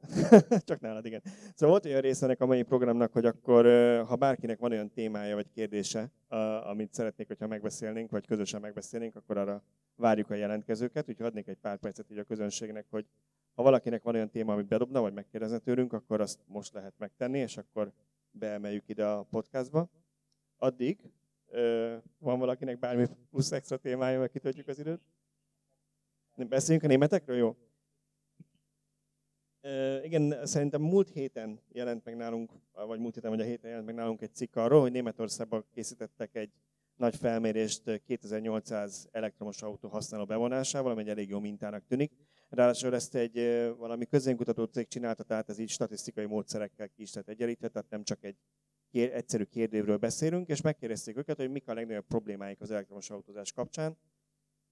[0.68, 1.22] Csak nálad, igen.
[1.24, 3.64] Szóval volt olyan része ennek a mai programnak, hogy akkor,
[4.06, 6.12] ha bárkinek van olyan témája vagy kérdése,
[6.64, 9.64] amit szeretnék, hogyha megbeszélnénk, vagy közösen megbeszélnénk, akkor arra
[9.94, 11.08] várjuk a jelentkezőket.
[11.08, 13.06] Úgyhogy adnék egy pár percet így a közönségnek, hogy
[13.54, 17.38] ha valakinek van olyan téma, amit bedobna, vagy megkérdezne tőlünk, akkor azt most lehet megtenni,
[17.38, 17.92] és akkor
[18.38, 19.88] beemeljük ide a podcastba.
[20.56, 21.10] Addig
[22.18, 25.00] van valakinek bármi plusz extra témája, vagy kitöltjük az időt?
[26.36, 27.56] Beszéljünk a németekről, jó?
[30.02, 33.94] Igen, szerintem múlt héten jelent meg nálunk, vagy múlt héten, vagy a héten jelent meg
[33.94, 36.52] nálunk egy cikk arról, hogy Németországban készítettek egy
[36.96, 42.12] nagy felmérést 2800 elektromos autó használó bevonásával, ami egy elég jó mintának tűnik.
[42.54, 47.28] Ráadásul ezt egy valami közénkutató cég csinálta, tehát ez így statisztikai módszerekkel ki is lett
[47.28, 48.36] egyenlítve, tehát nem csak egy
[48.90, 53.52] kér, egyszerű kérdévről beszélünk, és megkérdezték őket, hogy mik a legnagyobb problémáik az elektromos autózás
[53.52, 53.96] kapcsán,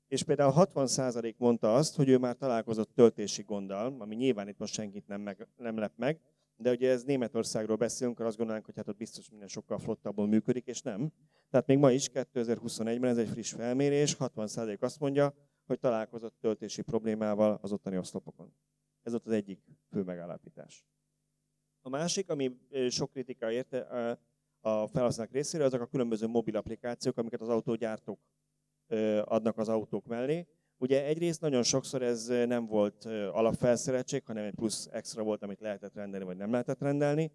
[0.09, 4.74] és például 60% mondta azt, hogy ő már találkozott töltési gonddal, ami nyilván itt most
[4.74, 6.20] senkit nem, meg, nem lep meg,
[6.57, 10.28] de ugye ez Németországról beszélünk, akkor azt gondolnánk, hogy hát ott biztos minden sokkal flottabban
[10.28, 11.12] működik, és nem.
[11.51, 15.35] Tehát még ma is, 2021-ben ez egy friss felmérés, 60% azt mondja,
[15.73, 18.55] hogy találkozott töltési problémával az ottani oszlopokon.
[19.03, 19.61] Ez ott az egyik
[19.91, 20.87] fő megállapítás.
[21.81, 22.59] A másik, ami
[22.89, 23.79] sok kritika érte
[24.61, 28.18] a felhasználók részéről, azok a különböző mobil applikációk, amiket az autógyártók
[29.25, 30.47] adnak az autók mellé.
[30.77, 35.95] Ugye egyrészt nagyon sokszor ez nem volt alapfelszereltség, hanem egy plusz extra volt, amit lehetett
[35.95, 37.33] rendelni, vagy nem lehetett rendelni.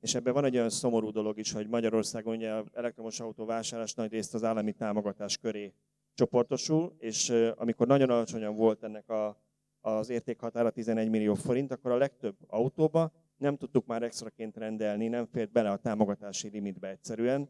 [0.00, 4.10] És ebben van egy olyan szomorú dolog is, hogy Magyarországon ugye elektromos autó vásárlás nagy
[4.10, 5.74] részt az állami támogatás köré
[6.18, 9.42] csoportosul, és amikor nagyon alacsonyan volt ennek a,
[9.80, 15.26] az értékhatára 11 millió forint, akkor a legtöbb autóba nem tudtuk már extraként rendelni, nem
[15.26, 17.48] fért bele a támogatási limitbe egyszerűen,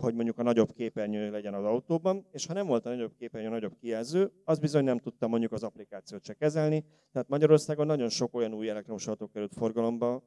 [0.00, 3.46] hogy mondjuk a nagyobb képernyő legyen az autóban, és ha nem volt a nagyobb képernyő,
[3.46, 6.84] a nagyobb kijelző, az bizony nem tudta mondjuk az applikációt se kezelni.
[7.12, 10.22] Tehát Magyarországon nagyon sok olyan új elektromos autó került forgalomba,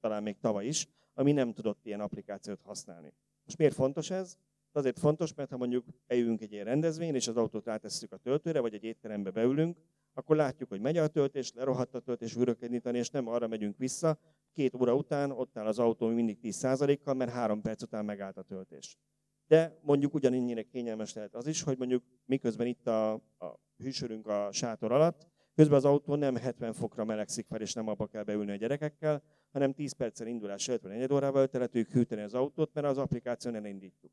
[0.00, 3.12] talán még tavaly is, ami nem tudott ilyen applikációt használni.
[3.44, 4.36] Most miért fontos ez?
[4.72, 8.60] Azért fontos, mert ha mondjuk eljövünk egy ilyen rendezvény, és az autót rátesszük a töltőre,
[8.60, 9.78] vagy egy étterembe beülünk,
[10.14, 12.52] akkor látjuk, hogy megy a töltés, lerohadt a töltés, újra
[12.92, 14.18] és nem arra megyünk vissza.
[14.52, 18.42] Két óra után ott áll az autó mindig 10%-kal, mert három perc után megállt a
[18.42, 18.98] töltés.
[19.46, 24.48] De mondjuk ugyaninnyire kényelmes lehet az is, hogy mondjuk miközben itt a, a hűsörünk a
[24.52, 28.50] sátor alatt, közben az autó nem 70 fokra melegszik fel, és nem abba kell beülni
[28.50, 32.86] a gyerekekkel, hanem 10 perccel indulás előtt, vagy egy órával teletőjük hűteni az autót, mert
[32.86, 34.12] az applikáción elindítjuk.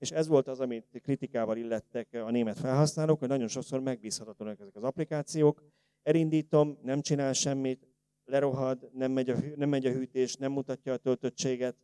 [0.00, 4.76] És ez volt az, amit kritikával illettek a német felhasználók, hogy nagyon sokszor megbízhatatlanak ezek
[4.76, 5.62] az applikációk.
[6.02, 7.88] Elindítom, nem csinál semmit,
[8.24, 11.76] lerohad, nem megy, a, nem megy a hűtés, nem mutatja a töltöttséget.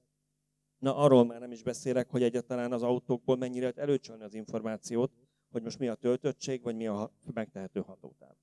[0.78, 5.12] Na arról már nem is beszélek, hogy egyáltalán az autókból mennyire lehet előcsalni az információt,
[5.50, 8.34] hogy most mi a töltöttség, vagy mi a megtehető hatótáv.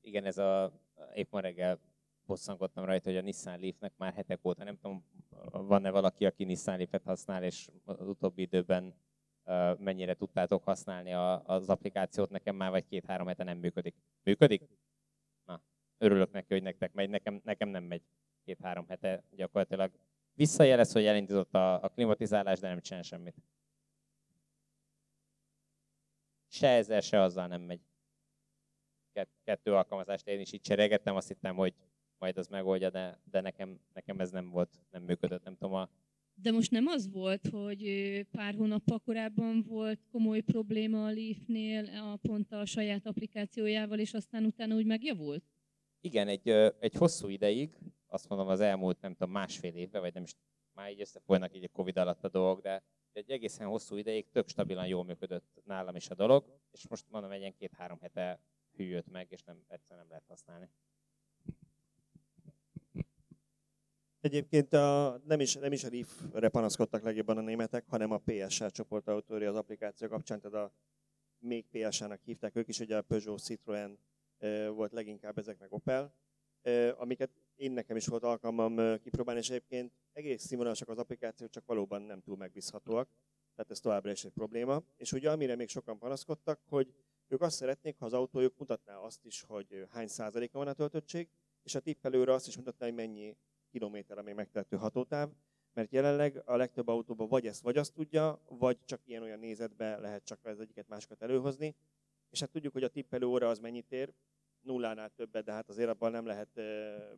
[0.00, 0.72] Igen, ez a,
[1.14, 1.78] épp ma reggel
[2.26, 5.04] bosszankodtam rajta, hogy a Nissan Leafnek már hetek óta, nem tudom,
[5.50, 8.94] van-e valaki, aki Nissan Leaf-et használ, és az utóbbi időben
[9.78, 11.12] mennyire tudtátok használni
[11.44, 13.94] az applikációt, nekem már vagy két-három hete nem működik.
[14.22, 14.62] Működik?
[15.44, 15.62] Na,
[15.98, 18.02] örülök neki, hogy nektek megy, nekem, nekem nem megy
[18.44, 19.92] két-három hete gyakorlatilag.
[20.34, 23.36] Visszajelez, hogy elindított a, a klimatizálás, de nem csinál semmit.
[26.48, 27.80] Se ezzel, se azzal nem megy.
[29.44, 31.74] Kettő alkalmazást én is így cserélgettem, azt hittem, hogy
[32.22, 35.74] majd az megoldja, de, de nekem, nekem ez nem volt, nem működött, nem tudom.
[35.74, 35.88] A...
[36.34, 37.82] De most nem az volt, hogy
[38.30, 44.44] pár hónappal korábban volt komoly probléma a Leafnél, a pont a saját applikációjával, és aztán
[44.44, 45.44] utána úgy megjavult?
[46.00, 46.48] Igen, egy,
[46.80, 50.34] egy hosszú ideig, azt mondom az elmúlt, nem tudom, másfél évben, vagy nem is,
[50.72, 54.48] már így összefolynak így a Covid alatt a dolgok, de egy egészen hosszú ideig tök
[54.48, 58.40] stabilan jól működött nálam is a dolog, és most mondom, egy ilyen két-három hete
[58.76, 60.68] hűlt meg, és nem, egyszerűen nem lehet használni.
[64.22, 68.70] Egyébként a, nem, is, nem is a RIF-re panaszkodtak legjobban a németek, hanem a PSA
[68.70, 70.72] csoport autóri az applikáció kapcsán, tehát a
[71.38, 73.96] még PSA-nak hívták ők is, ugye a Peugeot Citroën
[74.74, 76.14] volt leginkább ezek meg Opel,
[76.96, 82.02] amiket én nekem is volt alkalmam kipróbálni, és egyébként egész színvonalasak az applikációk, csak valóban
[82.02, 83.08] nem túl megbízhatóak,
[83.54, 84.82] tehát ez továbbra is egy probléma.
[84.96, 86.94] És ugye amire még sokan panaszkodtak, hogy
[87.28, 91.28] ők azt szeretnék, ha az autójuk mutatná azt is, hogy hány százaléka van a töltöttség,
[91.62, 93.36] és a tippelőre azt is mutatná, hogy mennyi
[93.72, 95.30] kilométer, ami megtehető hatótáv,
[95.74, 100.24] mert jelenleg a legtöbb autóban vagy ezt vagy azt tudja, vagy csak ilyen-olyan nézetbe lehet
[100.24, 101.74] csak az egyiket másokat előhozni.
[102.30, 104.12] És hát tudjuk, hogy a tippelő óra az mennyit ér,
[104.60, 106.60] nullánál többet, de hát azért abban nem lehet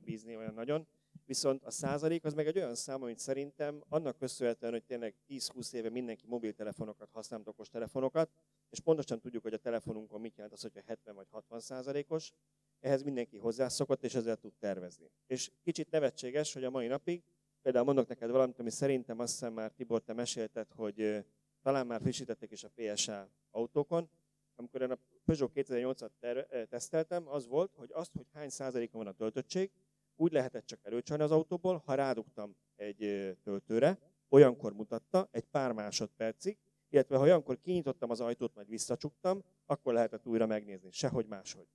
[0.05, 0.87] bízni olyan nagyon.
[1.27, 5.73] Viszont a százalék az meg egy olyan szám, amit szerintem annak köszönhetően, hogy tényleg 10-20
[5.73, 8.31] éve mindenki mobiltelefonokat használ, okos telefonokat,
[8.71, 12.33] és pontosan tudjuk, hogy a telefonunkon mit jelent az, hogyha 70 vagy 60 százalékos,
[12.81, 15.11] ehhez mindenki hozzászokott, és ezzel tud tervezni.
[15.27, 17.23] És kicsit nevetséges, hogy a mai napig,
[17.63, 21.25] például mondok neked valamit, ami szerintem azt hiszem már Tibor, te mesélted, hogy
[21.63, 24.11] talán már frissítették is a PSA autókon,
[24.57, 29.17] amikor én a Peugeot 2008-at teszteltem, az volt, hogy azt, hogy hány százalékon van a
[29.17, 29.71] töltöttség,
[30.17, 33.99] úgy lehetett csak előcsalni az autóból, ha rádugtam egy töltőre,
[34.29, 36.59] olyankor mutatta egy pár másodpercig,
[36.89, 41.67] illetve ha olyankor kinyitottam az ajtót, majd visszacsuktam, akkor lehetett újra megnézni, sehogy máshogy.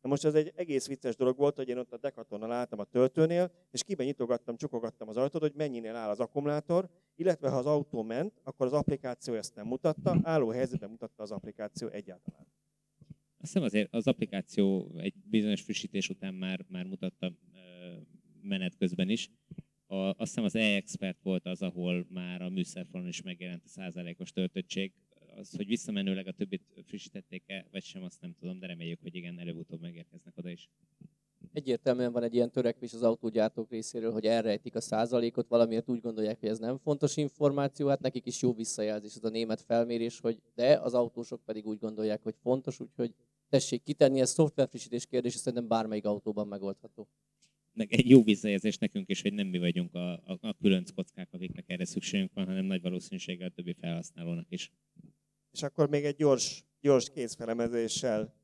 [0.00, 2.84] Na most ez egy egész vicces dolog volt, hogy én ott a Decathlonnal álltam a
[2.84, 7.66] töltőnél, és kiben nyitogattam, csukogattam az ajtót, hogy mennyinél áll az akkumulátor, illetve ha az
[7.66, 12.46] autó ment, akkor az applikáció ezt nem mutatta, álló helyzetben mutatta az applikáció egyáltalán.
[13.42, 17.32] Azt hiszem azért az applikáció egy bizonyos frissítés után már, már mutatta
[18.42, 19.30] menet közben is.
[19.86, 24.32] A, azt hiszem az e-expert volt az, ahol már a műszerfalon is megjelent a százalékos
[24.32, 24.92] töltöttség.
[25.36, 29.38] az, hogy visszamenőleg a többit frissítették-e, vagy sem, azt nem tudom, de reméljük, hogy igen,
[29.38, 30.68] előbb-utóbb megérkeznek oda is.
[31.52, 36.40] Egyértelműen van egy ilyen törekvés az autógyártók részéről, hogy elrejtik a százalékot, valamiért úgy gondolják,
[36.40, 40.42] hogy ez nem fontos információ, hát nekik is jó visszajelzés ez a német felmérés, hogy
[40.54, 43.14] de az autósok pedig úgy gondolják, hogy fontos, úgyhogy
[43.48, 47.08] tessék kitenni, ez szoftverfrissítés kérdése szerintem bármelyik autóban megoldható.
[47.74, 51.64] Egy jó visszajelzés nekünk is, hogy nem mi vagyunk a, a, a különc kockák, akiknek
[51.66, 54.72] erre szükségünk van, hanem nagy valószínűséggel a többi felhasználónak is.
[55.52, 58.34] És akkor még egy gyors, gyors kézfelemezéssel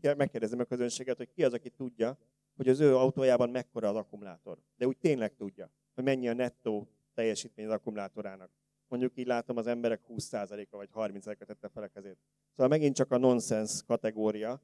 [0.00, 2.18] megkérdezem a közönséget, hogy ki az, aki tudja,
[2.56, 4.58] hogy az ő autójában mekkora az akkumulátor.
[4.76, 8.50] De úgy tényleg tudja, hogy mennyi a nettó teljesítmény az akkumulátorának.
[8.88, 12.16] Mondjuk így látom, az emberek 20%-a vagy 30%-a tette fel a kezét.
[12.50, 14.62] Szóval megint csak a nonsense kategória,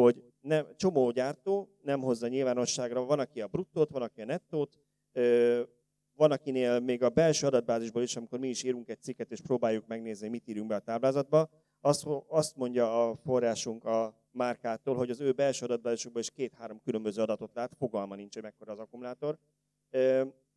[0.00, 4.78] hogy nem, csomó gyártó nem hozza nyilvánosságra, van, aki a bruttót, van, aki a nettót,
[6.16, 9.86] van, akinél még a belső adatbázisból is, amikor mi is írunk egy cikket, és próbáljuk
[9.86, 15.20] megnézni, mit írunk be a táblázatba, azt, azt mondja a forrásunk a márkától, hogy az
[15.20, 19.38] ő belső adatbázisokban is két-három különböző adatot lát, fogalma nincs, hogy mekkora az akkumulátor.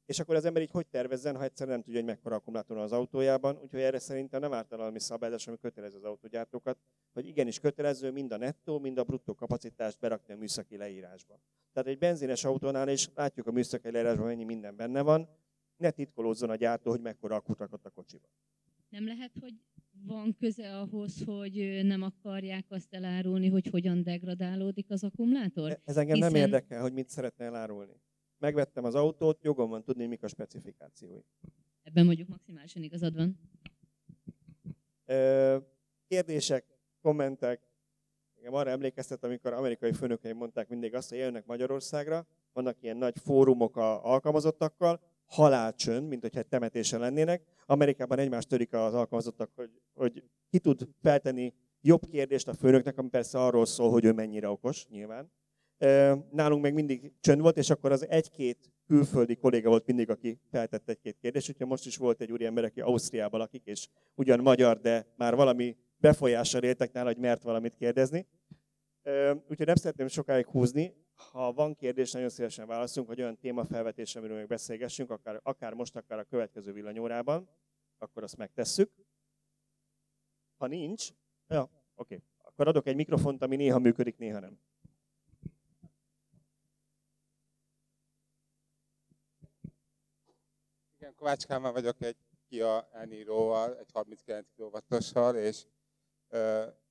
[0.07, 2.85] És akkor az ember így hogy tervezzen, ha egyszerűen nem tudja, hogy mekkora akkumulátor van
[2.85, 6.77] az autójában, úgyhogy erre szerintem nem ártalmi szabályozás, ami kötelező az autógyártókat,
[7.13, 11.39] hogy igenis kötelező mind a nettó, mind a bruttó kapacitást berakni a műszaki leírásba.
[11.73, 15.29] Tehát egy benzines autónál is látjuk a műszaki leírásban, mennyi minden benne van,
[15.77, 18.27] ne titkolózzon a gyártó, hogy mekkora akut rakott a kocsiba.
[18.89, 19.53] Nem lehet, hogy
[20.05, 25.71] van köze ahhoz, hogy nem akarják azt elárulni, hogy hogyan degradálódik az akkumulátor?
[25.71, 26.31] E, ez engem Hiszen...
[26.31, 28.01] nem érdekel, hogy mit szeretne elárulni.
[28.39, 31.19] Megvettem az autót, jogom van tudni, mik a specifikációi.
[31.83, 33.39] Ebben mondjuk maximálisan igazad van.
[36.07, 36.65] Kérdések,
[37.01, 37.61] kommentek.
[38.37, 43.19] Engem arra emlékeztet, amikor amerikai főnökeim mondták mindig azt, hogy jönnek Magyarországra, vannak ilyen nagy
[43.19, 47.43] fórumok a alkalmazottakkal, halálcsönd, mint hogyha temetésen lennének.
[47.65, 53.09] Amerikában egymást törik az alkalmazottak, hogy, hogy ki tud feltenni jobb kérdést a főnöknek, ami
[53.09, 55.31] persze arról szól, hogy ő mennyire okos, nyilván.
[56.31, 60.89] Nálunk meg mindig csönd volt, és akkor az egy-két külföldi kolléga volt mindig, aki feltett
[60.89, 61.49] egy-két kérdést.
[61.49, 65.77] Úgyhogy most is volt egy úriember, aki Ausztriában lakik, és ugyan magyar, de már valami
[65.97, 68.27] befolyással éltek nála, hogy mert valamit kérdezni.
[69.49, 70.93] Úgyhogy nem szeretném sokáig húzni.
[71.31, 75.95] Ha van kérdés, nagyon szívesen válaszolunk, hogy olyan témafelvetés, amiről még beszélgessünk, akár, akár most,
[75.95, 77.49] akár a következő villanyórában,
[77.97, 78.91] akkor azt megtesszük.
[80.57, 81.09] Ha nincs,
[81.47, 82.23] ja, oké, okay.
[82.37, 84.59] akkor adok egy mikrofont, ami néha működik, néha nem.
[91.07, 92.17] Igen, Kovács Kálmán vagyok egy
[92.49, 95.65] Kia Eniro-val, egy 39 kW-ossal, és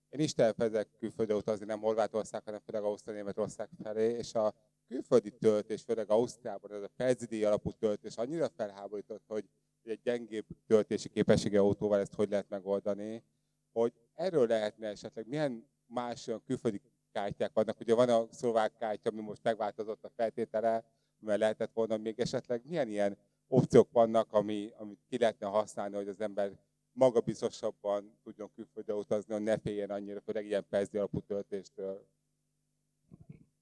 [0.09, 4.55] én is tervezek külföldre utazni, nem Horvátország, hanem főleg Ausztria, Németország felé, és a
[4.89, 9.49] külföldi töltés, főleg Ausztriában ez a percidi alapú töltés annyira felháborított, hogy
[9.83, 13.25] egy gyengébb töltési képessége autóval ezt hogy lehet megoldani,
[13.73, 16.81] hogy erről lehetne esetleg milyen más olyan külföldi
[17.13, 17.81] kártyák vannak.
[17.81, 20.85] Ugye van a szlovák kártya, ami most megváltozott a feltétele,
[21.19, 23.19] mert lehetett volna még esetleg milyen ilyen
[23.49, 26.53] opciók vannak, ami, amit ki lehetne használni, hogy az ember
[26.93, 32.07] magabiztosabban tudjon külföldre utazni, hogy ne féljen annyira, főleg ilyen percdi alapú töltéstől.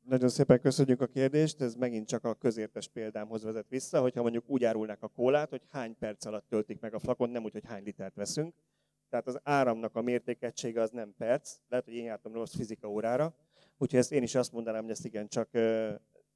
[0.02, 4.44] Nagyon szépen köszönjük a kérdést, ez megint csak a közértes példámhoz vezet vissza, hogyha mondjuk
[4.46, 7.64] úgy árulnak a kólát, hogy hány perc alatt töltik meg a flakon, nem úgy, hogy
[7.66, 8.54] hány litert veszünk.
[9.08, 13.34] Tehát az áramnak a mértékegysége az nem perc, lehet, hogy én jártam rossz fizika órára,
[13.78, 15.48] úgyhogy ezt én is azt mondanám, hogy ezt igen csak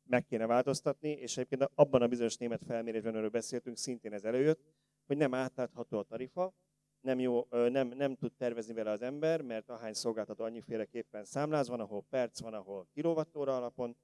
[0.09, 4.61] meg kéne változtatni, és egyébként abban a bizonyos német felmérésben, amiről beszéltünk, szintén ez előjött,
[5.07, 6.55] hogy nem átlátható a tarifa,
[7.01, 11.81] nem, jó, nem, nem tud tervezni vele az ember, mert ahány szolgáltató annyiféleképpen számláz, van,
[11.81, 13.97] ahol perc, van, ahol kilovattóra alapon,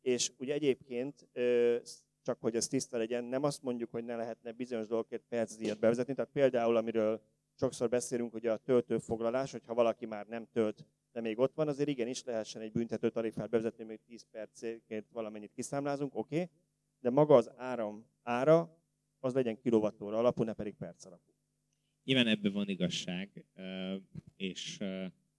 [0.00, 1.28] és ugye egyébként,
[2.22, 6.14] csak hogy ez tiszta legyen, nem azt mondjuk, hogy ne lehetne bizonyos dolgokért percdíjat bevezetni,
[6.14, 7.20] tehát például, amiről
[7.54, 11.88] sokszor beszélünk, hogy a töltőfoglalás, hogyha valaki már nem tölt, de még ott van, azért
[11.88, 16.50] igenis lehessen egy büntető tarifát bevezetni, még 10 percért valamennyit kiszámlázunk, oké, okay,
[17.00, 18.76] de maga az áram ára,
[19.18, 21.32] az legyen kilovattóra alapú, ne pedig perc alapú.
[22.04, 23.44] Nyilván ebben van igazság,
[24.36, 24.78] és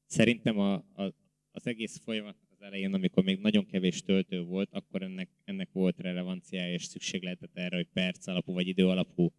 [0.06, 1.14] szerintem a, a,
[1.52, 6.00] az egész folyamatnak az elején, amikor még nagyon kevés töltő volt, akkor ennek, ennek volt
[6.00, 9.34] relevanciája és szükségletet erre, hogy perc alapú vagy idő alapú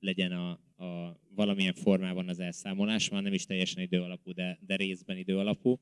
[0.00, 0.50] legyen a,
[0.84, 5.38] a valamilyen formában az elszámolás, már nem is teljesen idő alapú, de, de részben idő
[5.38, 5.80] alapú.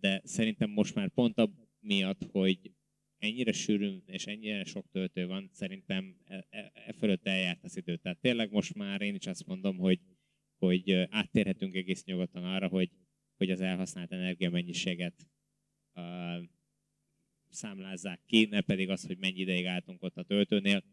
[0.00, 2.72] De szerintem most már pont miatt, hogy
[3.18, 7.96] ennyire sűrű és ennyire sok töltő van, szerintem e, e, e fölött eljárt az idő.
[7.96, 10.00] Tehát tényleg most már én is azt mondom, hogy,
[10.58, 12.90] hogy áttérhetünk egész nyugodtan arra, hogy,
[13.36, 15.26] hogy az elhasznált energiamennyiséget
[15.94, 16.48] uh,
[17.48, 20.84] számlázzák ki, ne pedig az, hogy mennyi ideig álltunk ott a töltőnél.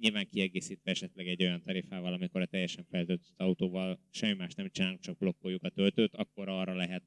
[0.00, 5.00] Nyilván kiegészítve esetleg egy olyan tarifával, amikor a teljesen feltöltött autóval semmi más nem csinálunk,
[5.00, 7.02] csak blokkoljuk a töltőt, akkor arra lehet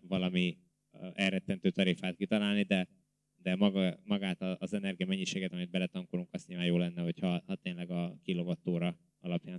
[0.00, 0.58] valami
[1.12, 2.88] elrettentő tarifát kitalálni, de,
[3.36, 7.90] de maga, magát az energia mennyiséget, amit beletankolunk, azt nyilván jó lenne, hogyha ha tényleg
[7.90, 9.58] a kilovattóra alapján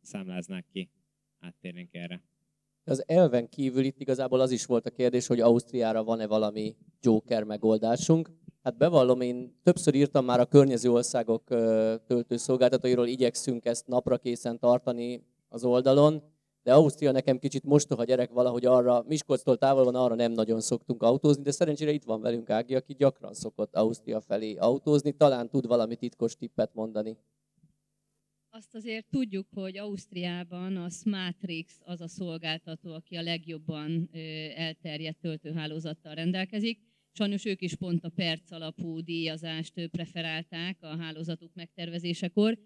[0.00, 0.90] számláznák ki,
[1.38, 2.22] áttérnénk erre.
[2.84, 7.44] Az elven kívül itt igazából az is volt a kérdés, hogy Ausztriára van-e valami Joker
[7.44, 8.30] megoldásunk.
[8.62, 11.44] Hát bevallom, én többször írtam már a környező országok
[12.06, 16.22] töltőszolgáltatóiról, igyekszünk ezt napra készen tartani az oldalon,
[16.62, 21.02] de Ausztria nekem kicsit mostoha gyerek valahogy arra, Miskolctól távol van, arra nem nagyon szoktunk
[21.02, 25.66] autózni, de szerencsére itt van velünk Ági, aki gyakran szokott Ausztria felé autózni, talán tud
[25.66, 27.16] valami titkos tippet mondani.
[28.50, 34.10] Azt azért tudjuk, hogy Ausztriában a Smatrix az a szolgáltató, aki a legjobban
[34.54, 36.88] elterjedt töltőhálózattal rendelkezik.
[37.12, 42.58] Sajnos ők is pont a perc alapú díjazást preferálták a hálózatuk megtervezésekor.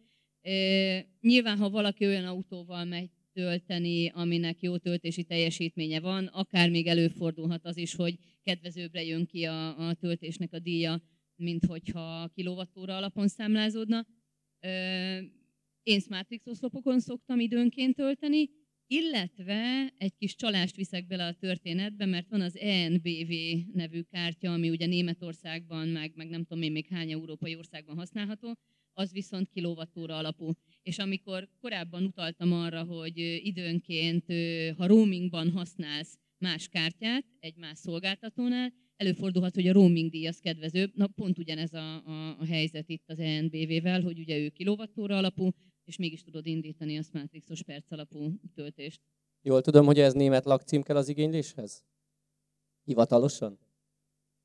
[1.21, 7.65] Nyilván, ha valaki olyan autóval megy tölteni, aminek jó töltési teljesítménye van, akár még előfordulhat
[7.65, 11.03] az is, hogy kedvezőbbre jön ki a, a töltésnek a díja,
[11.37, 14.07] mint hogyha kilovattóra alapon számlázódna.
[15.83, 18.51] Én Smartrix oszlopokon szoktam időnként tölteni,
[18.87, 23.33] illetve egy kis csalást viszek bele a történetbe, mert van az ENBV
[23.73, 28.55] nevű kártya, ami ugye Németországban, meg, meg nem tudom én még hány európai országban használható,
[28.93, 30.53] az viszont kilovattóra alapú.
[30.83, 34.25] És amikor korábban utaltam arra, hogy időnként,
[34.77, 40.91] ha roamingban használsz más kártyát egy más szolgáltatónál, előfordulhat, hogy a roaming díj az kedvezőbb.
[40.95, 45.51] Na pont ugyanez a, a, a helyzet itt az ENBV-vel, hogy ugye ő kilovattóra alapú,
[45.85, 49.01] és mégis tudod indítani a Smartrixos perc alapú töltést.
[49.43, 51.85] Jól tudom, hogy ez német lakcím kell az igényléshez?
[52.85, 53.59] Hivatalosan?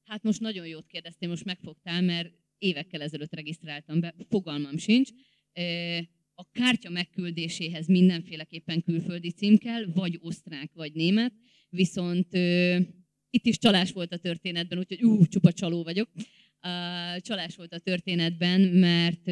[0.03, 5.09] Hát most nagyon jót kérdeztél, most megfogtál, mert évekkel ezelőtt regisztráltam be, fogalmam sincs.
[6.33, 11.33] A kártya megküldéséhez mindenféleképpen külföldi cím kell, vagy osztrák, vagy német,
[11.69, 12.33] viszont
[13.29, 16.09] itt is csalás volt a történetben, úgyhogy ú, csupa csaló vagyok
[17.19, 19.27] csalás volt a történetben, mert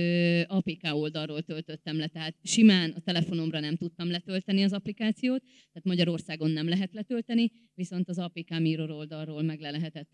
[0.49, 6.51] APK oldalról töltöttem le, tehát simán a telefonomra nem tudtam letölteni az applikációt, tehát Magyarországon
[6.51, 10.09] nem lehet letölteni, viszont az APK Mirror oldalról meg le lehetett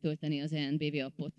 [0.00, 1.34] tölteni az ENBV appot.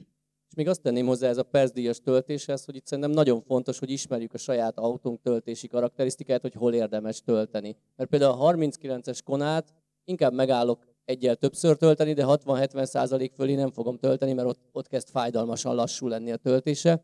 [0.50, 3.90] És még azt tenném hozzá ez a percdíjas töltéshez, hogy itt szerintem nagyon fontos, hogy
[3.90, 7.76] ismerjük a saját autónk töltési karakterisztikát, hogy hol érdemes tölteni.
[7.96, 13.72] Mert például a 39-es konát inkább megállok egyel többször tölteni, de 60-70 százalék fölé nem
[13.72, 17.02] fogom tölteni, mert ott, ott kezd fájdalmasan lassú lenni a töltése.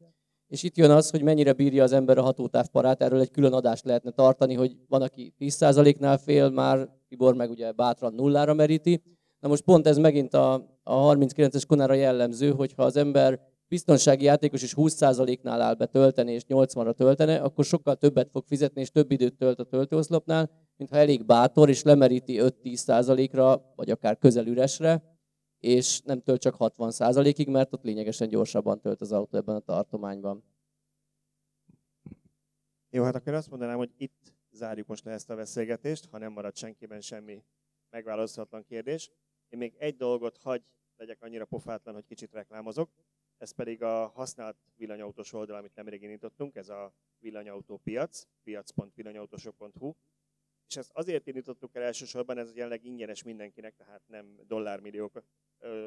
[0.47, 3.85] És itt jön az, hogy mennyire bírja az ember a hatótávparát, erről egy külön adást
[3.85, 9.01] lehetne tartani, hogy van, aki 10%-nál fél már, Tibor meg ugye bátran nullára meríti.
[9.39, 14.61] Na most pont ez megint a, a 39-es konára jellemző, hogyha az ember biztonsági játékos
[14.61, 19.37] is 20%-nál áll be és 80-ra töltene, akkor sokkal többet fog fizetni, és több időt
[19.37, 25.03] tölt a töltőoszlopnál, mintha elég bátor, és lemeríti 5-10%-ra, vagy akár közel üresre,
[25.59, 30.43] és nem tölt csak 60%-ig, mert ott lényegesen gyorsabban tölt az autó ebben a tartományban.
[32.89, 36.31] Jó, hát akkor azt mondanám, hogy itt zárjuk most le ezt a beszélgetést, ha nem
[36.31, 37.43] marad senkiben semmi
[37.89, 39.11] megválaszolhatlan kérdés.
[39.49, 40.63] Én még egy dolgot hagy
[40.97, 42.89] legyek annyira pofátlan, hogy kicsit reklámozok
[43.39, 49.93] ez pedig a használt villanyautós oldal, amit nemrég indítottunk, ez a villanyautó piac, piac.villanyautósok.hu,
[50.69, 55.23] és ezt azért indítottuk el elsősorban, ez jelenleg ingyenes mindenkinek, tehát nem dollármilliókat,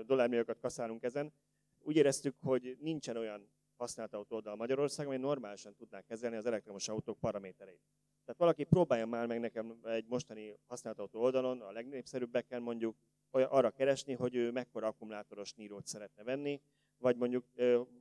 [0.07, 1.33] dollármilliókat kaszálunk ezen.
[1.78, 6.89] Úgy éreztük, hogy nincsen olyan használt autó oldal Magyarországon, ami normálisan tudná kezelni az elektromos
[6.89, 7.83] autók paramétereit.
[8.24, 12.97] Tehát valaki próbálja már meg nekem egy mostani használt autó oldalon, a legnépszerűbbeken mondjuk,
[13.30, 16.61] arra keresni, hogy ő mekkora akkumulátoros nírót szeretne venni,
[16.97, 17.47] vagy mondjuk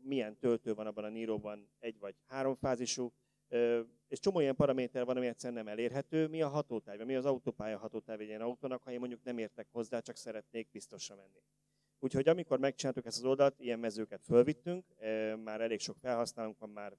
[0.03, 3.13] milyen töltő van abban a níróban, egy vagy három fázisú,
[4.07, 6.27] és csomó ilyen paraméter van, ami egyszerűen nem elérhető.
[6.27, 9.67] Mi a hatótáv, mi az autópálya hatótáv egy ilyen autónak, ha én mondjuk nem értek
[9.71, 11.43] hozzá, csak szeretnék biztosra menni.
[11.99, 14.85] Úgyhogy amikor megcsináltuk ezt az oldalt, ilyen mezőket fölvittünk,
[15.43, 16.97] már elég sok felhasználónk van, már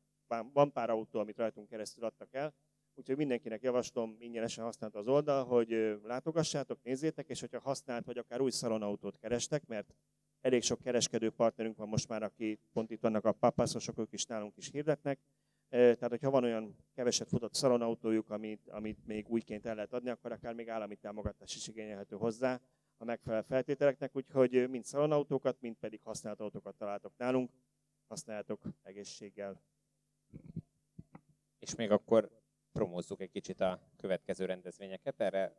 [0.52, 2.54] van pár autó, amit rajtunk keresztül adtak el,
[2.94, 8.40] úgyhogy mindenkinek javaslom ingyenesen használta az oldal, hogy látogassátok, nézzétek, és hogyha használt, vagy akár
[8.40, 9.94] új szalonautót kerestek, mert
[10.42, 14.24] Elég sok kereskedő partnerünk van most már, aki pont itt vannak a papászosok, ők is
[14.24, 15.18] nálunk is hirdetnek.
[15.72, 20.32] Tehát, hogyha van olyan keveset futott szalonautójuk, amit, amit még újként el lehet adni, akkor
[20.32, 22.60] akár még állami támogatás is igényelhető hozzá
[22.96, 27.50] a megfelelő feltételeknek, úgyhogy mind szalonautókat, mind pedig használt autókat találtok nálunk.
[28.08, 29.62] Használjátok egészséggel.
[31.58, 32.30] És még akkor
[32.72, 35.20] promózzuk egy kicsit a következő rendezvényeket.
[35.20, 35.56] Erre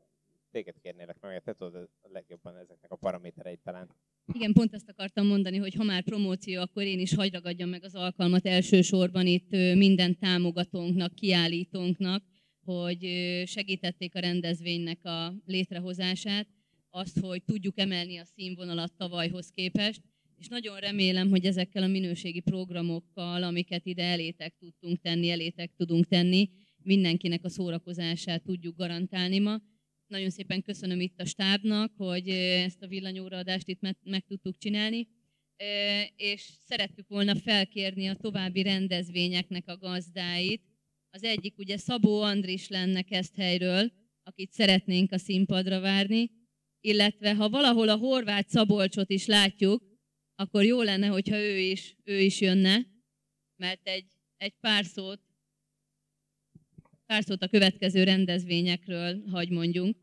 [0.54, 3.90] téged kérnélek meg, te tudod a legjobban ezeknek a paramétereit talán.
[4.34, 7.84] Igen, pont ezt akartam mondani, hogy ha már promóció, akkor én is hagy ragadjam meg
[7.84, 12.24] az alkalmat elsősorban itt minden támogatónknak, kiállítónknak,
[12.66, 13.02] hogy
[13.46, 16.48] segítették a rendezvénynek a létrehozását,
[16.90, 20.02] azt, hogy tudjuk emelni a színvonalat tavalyhoz képest,
[20.38, 26.08] és nagyon remélem, hogy ezekkel a minőségi programokkal, amiket ide elétek tudtunk tenni, elétek tudunk
[26.08, 26.50] tenni,
[26.84, 29.62] mindenkinek a szórakozását tudjuk garantálni ma.
[30.14, 35.08] Nagyon szépen köszönöm itt a stábnak, hogy ezt a villanyóraadást itt meg, tudtuk csinálni,
[36.16, 40.62] és szerettük volna felkérni a további rendezvényeknek a gazdáit.
[41.10, 43.04] Az egyik ugye Szabó Andris lenne
[43.36, 43.92] helyről,
[44.24, 46.32] akit szeretnénk a színpadra várni,
[46.82, 49.84] illetve ha valahol a horvát Szabolcsot is látjuk,
[50.36, 52.88] akkor jó lenne, hogyha ő is, ő is jönne,
[53.56, 54.08] mert egy,
[54.38, 55.22] egy pár szót
[57.06, 60.03] pár szót a következő rendezvényekről hagy mondjunk.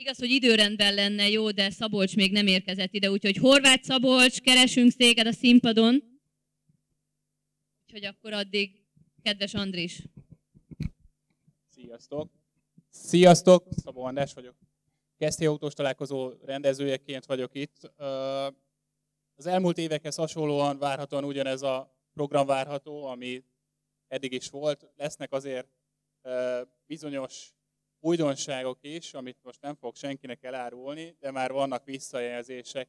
[0.00, 4.92] Igaz, hogy időrendben lenne jó, de Szabolcs még nem érkezett ide, úgyhogy Horváth Szabolcs, keresünk
[4.92, 6.20] téged a színpadon.
[7.86, 8.84] Úgyhogy akkor addig,
[9.22, 10.02] kedves Andris.
[11.70, 12.30] Sziasztok!
[12.90, 13.66] Sziasztok!
[13.70, 14.56] Szabó András vagyok.
[15.16, 17.92] Keszti autós találkozó rendezőjeként vagyok itt.
[19.34, 23.44] Az elmúlt évekhez hasonlóan várhatóan ugyanez a program várható, ami
[24.08, 24.90] eddig is volt.
[24.96, 25.68] Lesznek azért
[26.86, 27.52] bizonyos
[28.00, 32.88] újdonságok is, amit most nem fog senkinek elárulni, de már vannak visszajelzések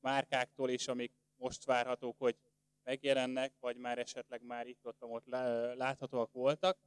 [0.00, 2.36] márkáktól is, amik most várhatók, hogy
[2.82, 6.78] megjelennek, vagy már esetleg már itt ott, ott lá- láthatóak voltak.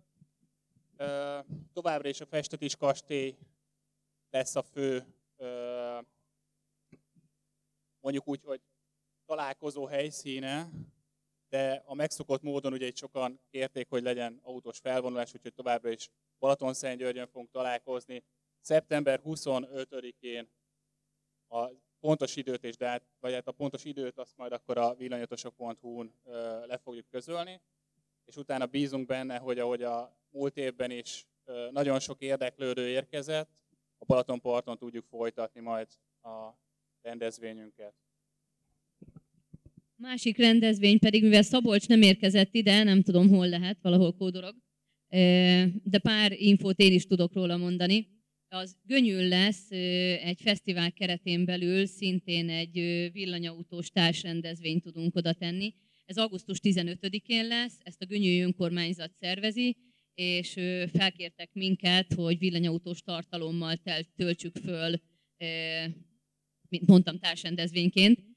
[1.74, 3.38] Továbbra is a Festetis kastély
[4.30, 5.06] lesz a fő,
[8.00, 8.62] mondjuk úgy, hogy
[9.26, 10.70] találkozó helyszíne,
[11.52, 16.10] de a megszokott módon ugye itt sokan kérték, hogy legyen autós felvonulás, úgyhogy továbbra is
[16.40, 18.24] Balatonszentgyörgyön fogunk találkozni.
[18.62, 20.50] Szeptember 25-én
[21.48, 26.14] a pontos időt és dát, vagy hát a pontos időt azt majd akkor a villanyotosok.hu-n
[26.24, 27.62] ö, le fogjuk közölni,
[28.26, 31.26] és utána bízunk benne, hogy ahogy a múlt évben is
[31.72, 33.50] nagyon sok érdeklődő érkezett,
[33.98, 35.88] a Balatonparton tudjuk folytatni majd
[36.22, 36.50] a
[37.02, 37.94] rendezvényünket.
[40.02, 44.56] Másik rendezvény pedig, mivel Szabolcs nem érkezett ide, nem tudom hol lehet, valahol kódorog,
[45.84, 48.08] de pár infót én is tudok róla mondani.
[48.48, 49.72] Az Gönyül lesz
[50.24, 52.74] egy fesztivál keretén belül, szintén egy
[53.12, 55.74] villanyautós társrendezvényt tudunk oda tenni.
[56.06, 59.78] Ez augusztus 15-én lesz, ezt a Gönyű önkormányzat szervezi,
[60.14, 60.54] és
[60.94, 63.82] felkértek minket, hogy villanyautós tartalommal
[64.16, 65.02] töltsük föl,
[66.70, 68.30] mint mondtam, társrendezvényként.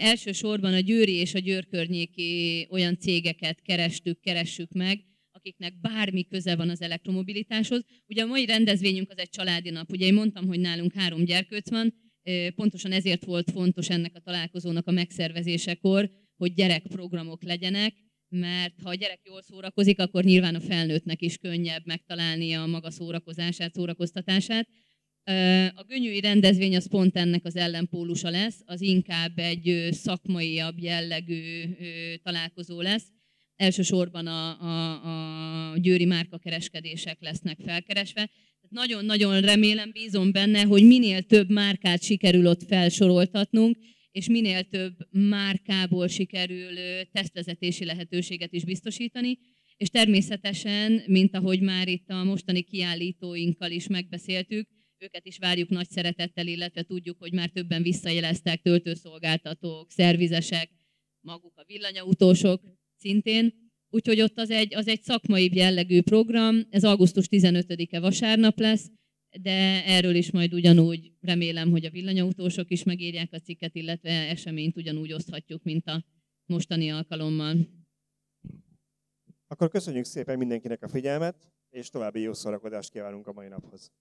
[0.00, 6.56] Elsősorban a Győri és a Győr környéki olyan cégeket kerestük, keressük meg, akiknek bármi köze
[6.56, 7.84] van az elektromobilitáshoz.
[8.06, 9.90] Ugye a mai rendezvényünk az egy családi nap.
[9.90, 11.94] Ugye én mondtam, hogy nálunk három gyerkőc van,
[12.54, 17.94] pontosan ezért volt fontos ennek a találkozónak a megszervezésekor, hogy gyerekprogramok legyenek,
[18.28, 22.90] mert ha a gyerek jól szórakozik, akkor nyilván a felnőttnek is könnyebb megtalálni a maga
[22.90, 24.68] szórakozását, szórakoztatását.
[25.74, 31.62] A gönyűi rendezvény az pont ennek az ellenpólusa lesz, az inkább egy szakmaiabb jellegű
[32.22, 33.04] találkozó lesz.
[33.56, 38.30] Elsősorban a, a, a győri márkakereskedések lesznek felkeresve.
[38.68, 43.76] Nagyon-nagyon remélem, bízom benne, hogy minél több márkát sikerül ott felsoroltatnunk,
[44.10, 46.74] és minél több márkából sikerül
[47.12, 49.38] tesztvezetési lehetőséget is biztosítani,
[49.76, 54.68] és természetesen, mint ahogy már itt a mostani kiállítóinkkal is megbeszéltük,
[55.04, 60.70] őket is várjuk nagy szeretettel, illetve tudjuk, hogy már többen visszajeleztek, töltőszolgáltatók, szervizesek,
[61.20, 62.62] maguk a villanyautósok
[62.96, 63.54] szintén.
[63.90, 68.90] Úgyhogy ott az egy, az egy szakmai jellegű program, ez augusztus 15-e vasárnap lesz,
[69.42, 74.76] de erről is majd ugyanúgy remélem, hogy a villanyautósok is megírják a cikket, illetve eseményt
[74.76, 76.04] ugyanúgy oszthatjuk, mint a
[76.46, 77.56] mostani alkalommal.
[79.46, 83.92] Akkor köszönjük szépen mindenkinek a figyelmet, és további jó szórakozást kívánunk a mai naphoz.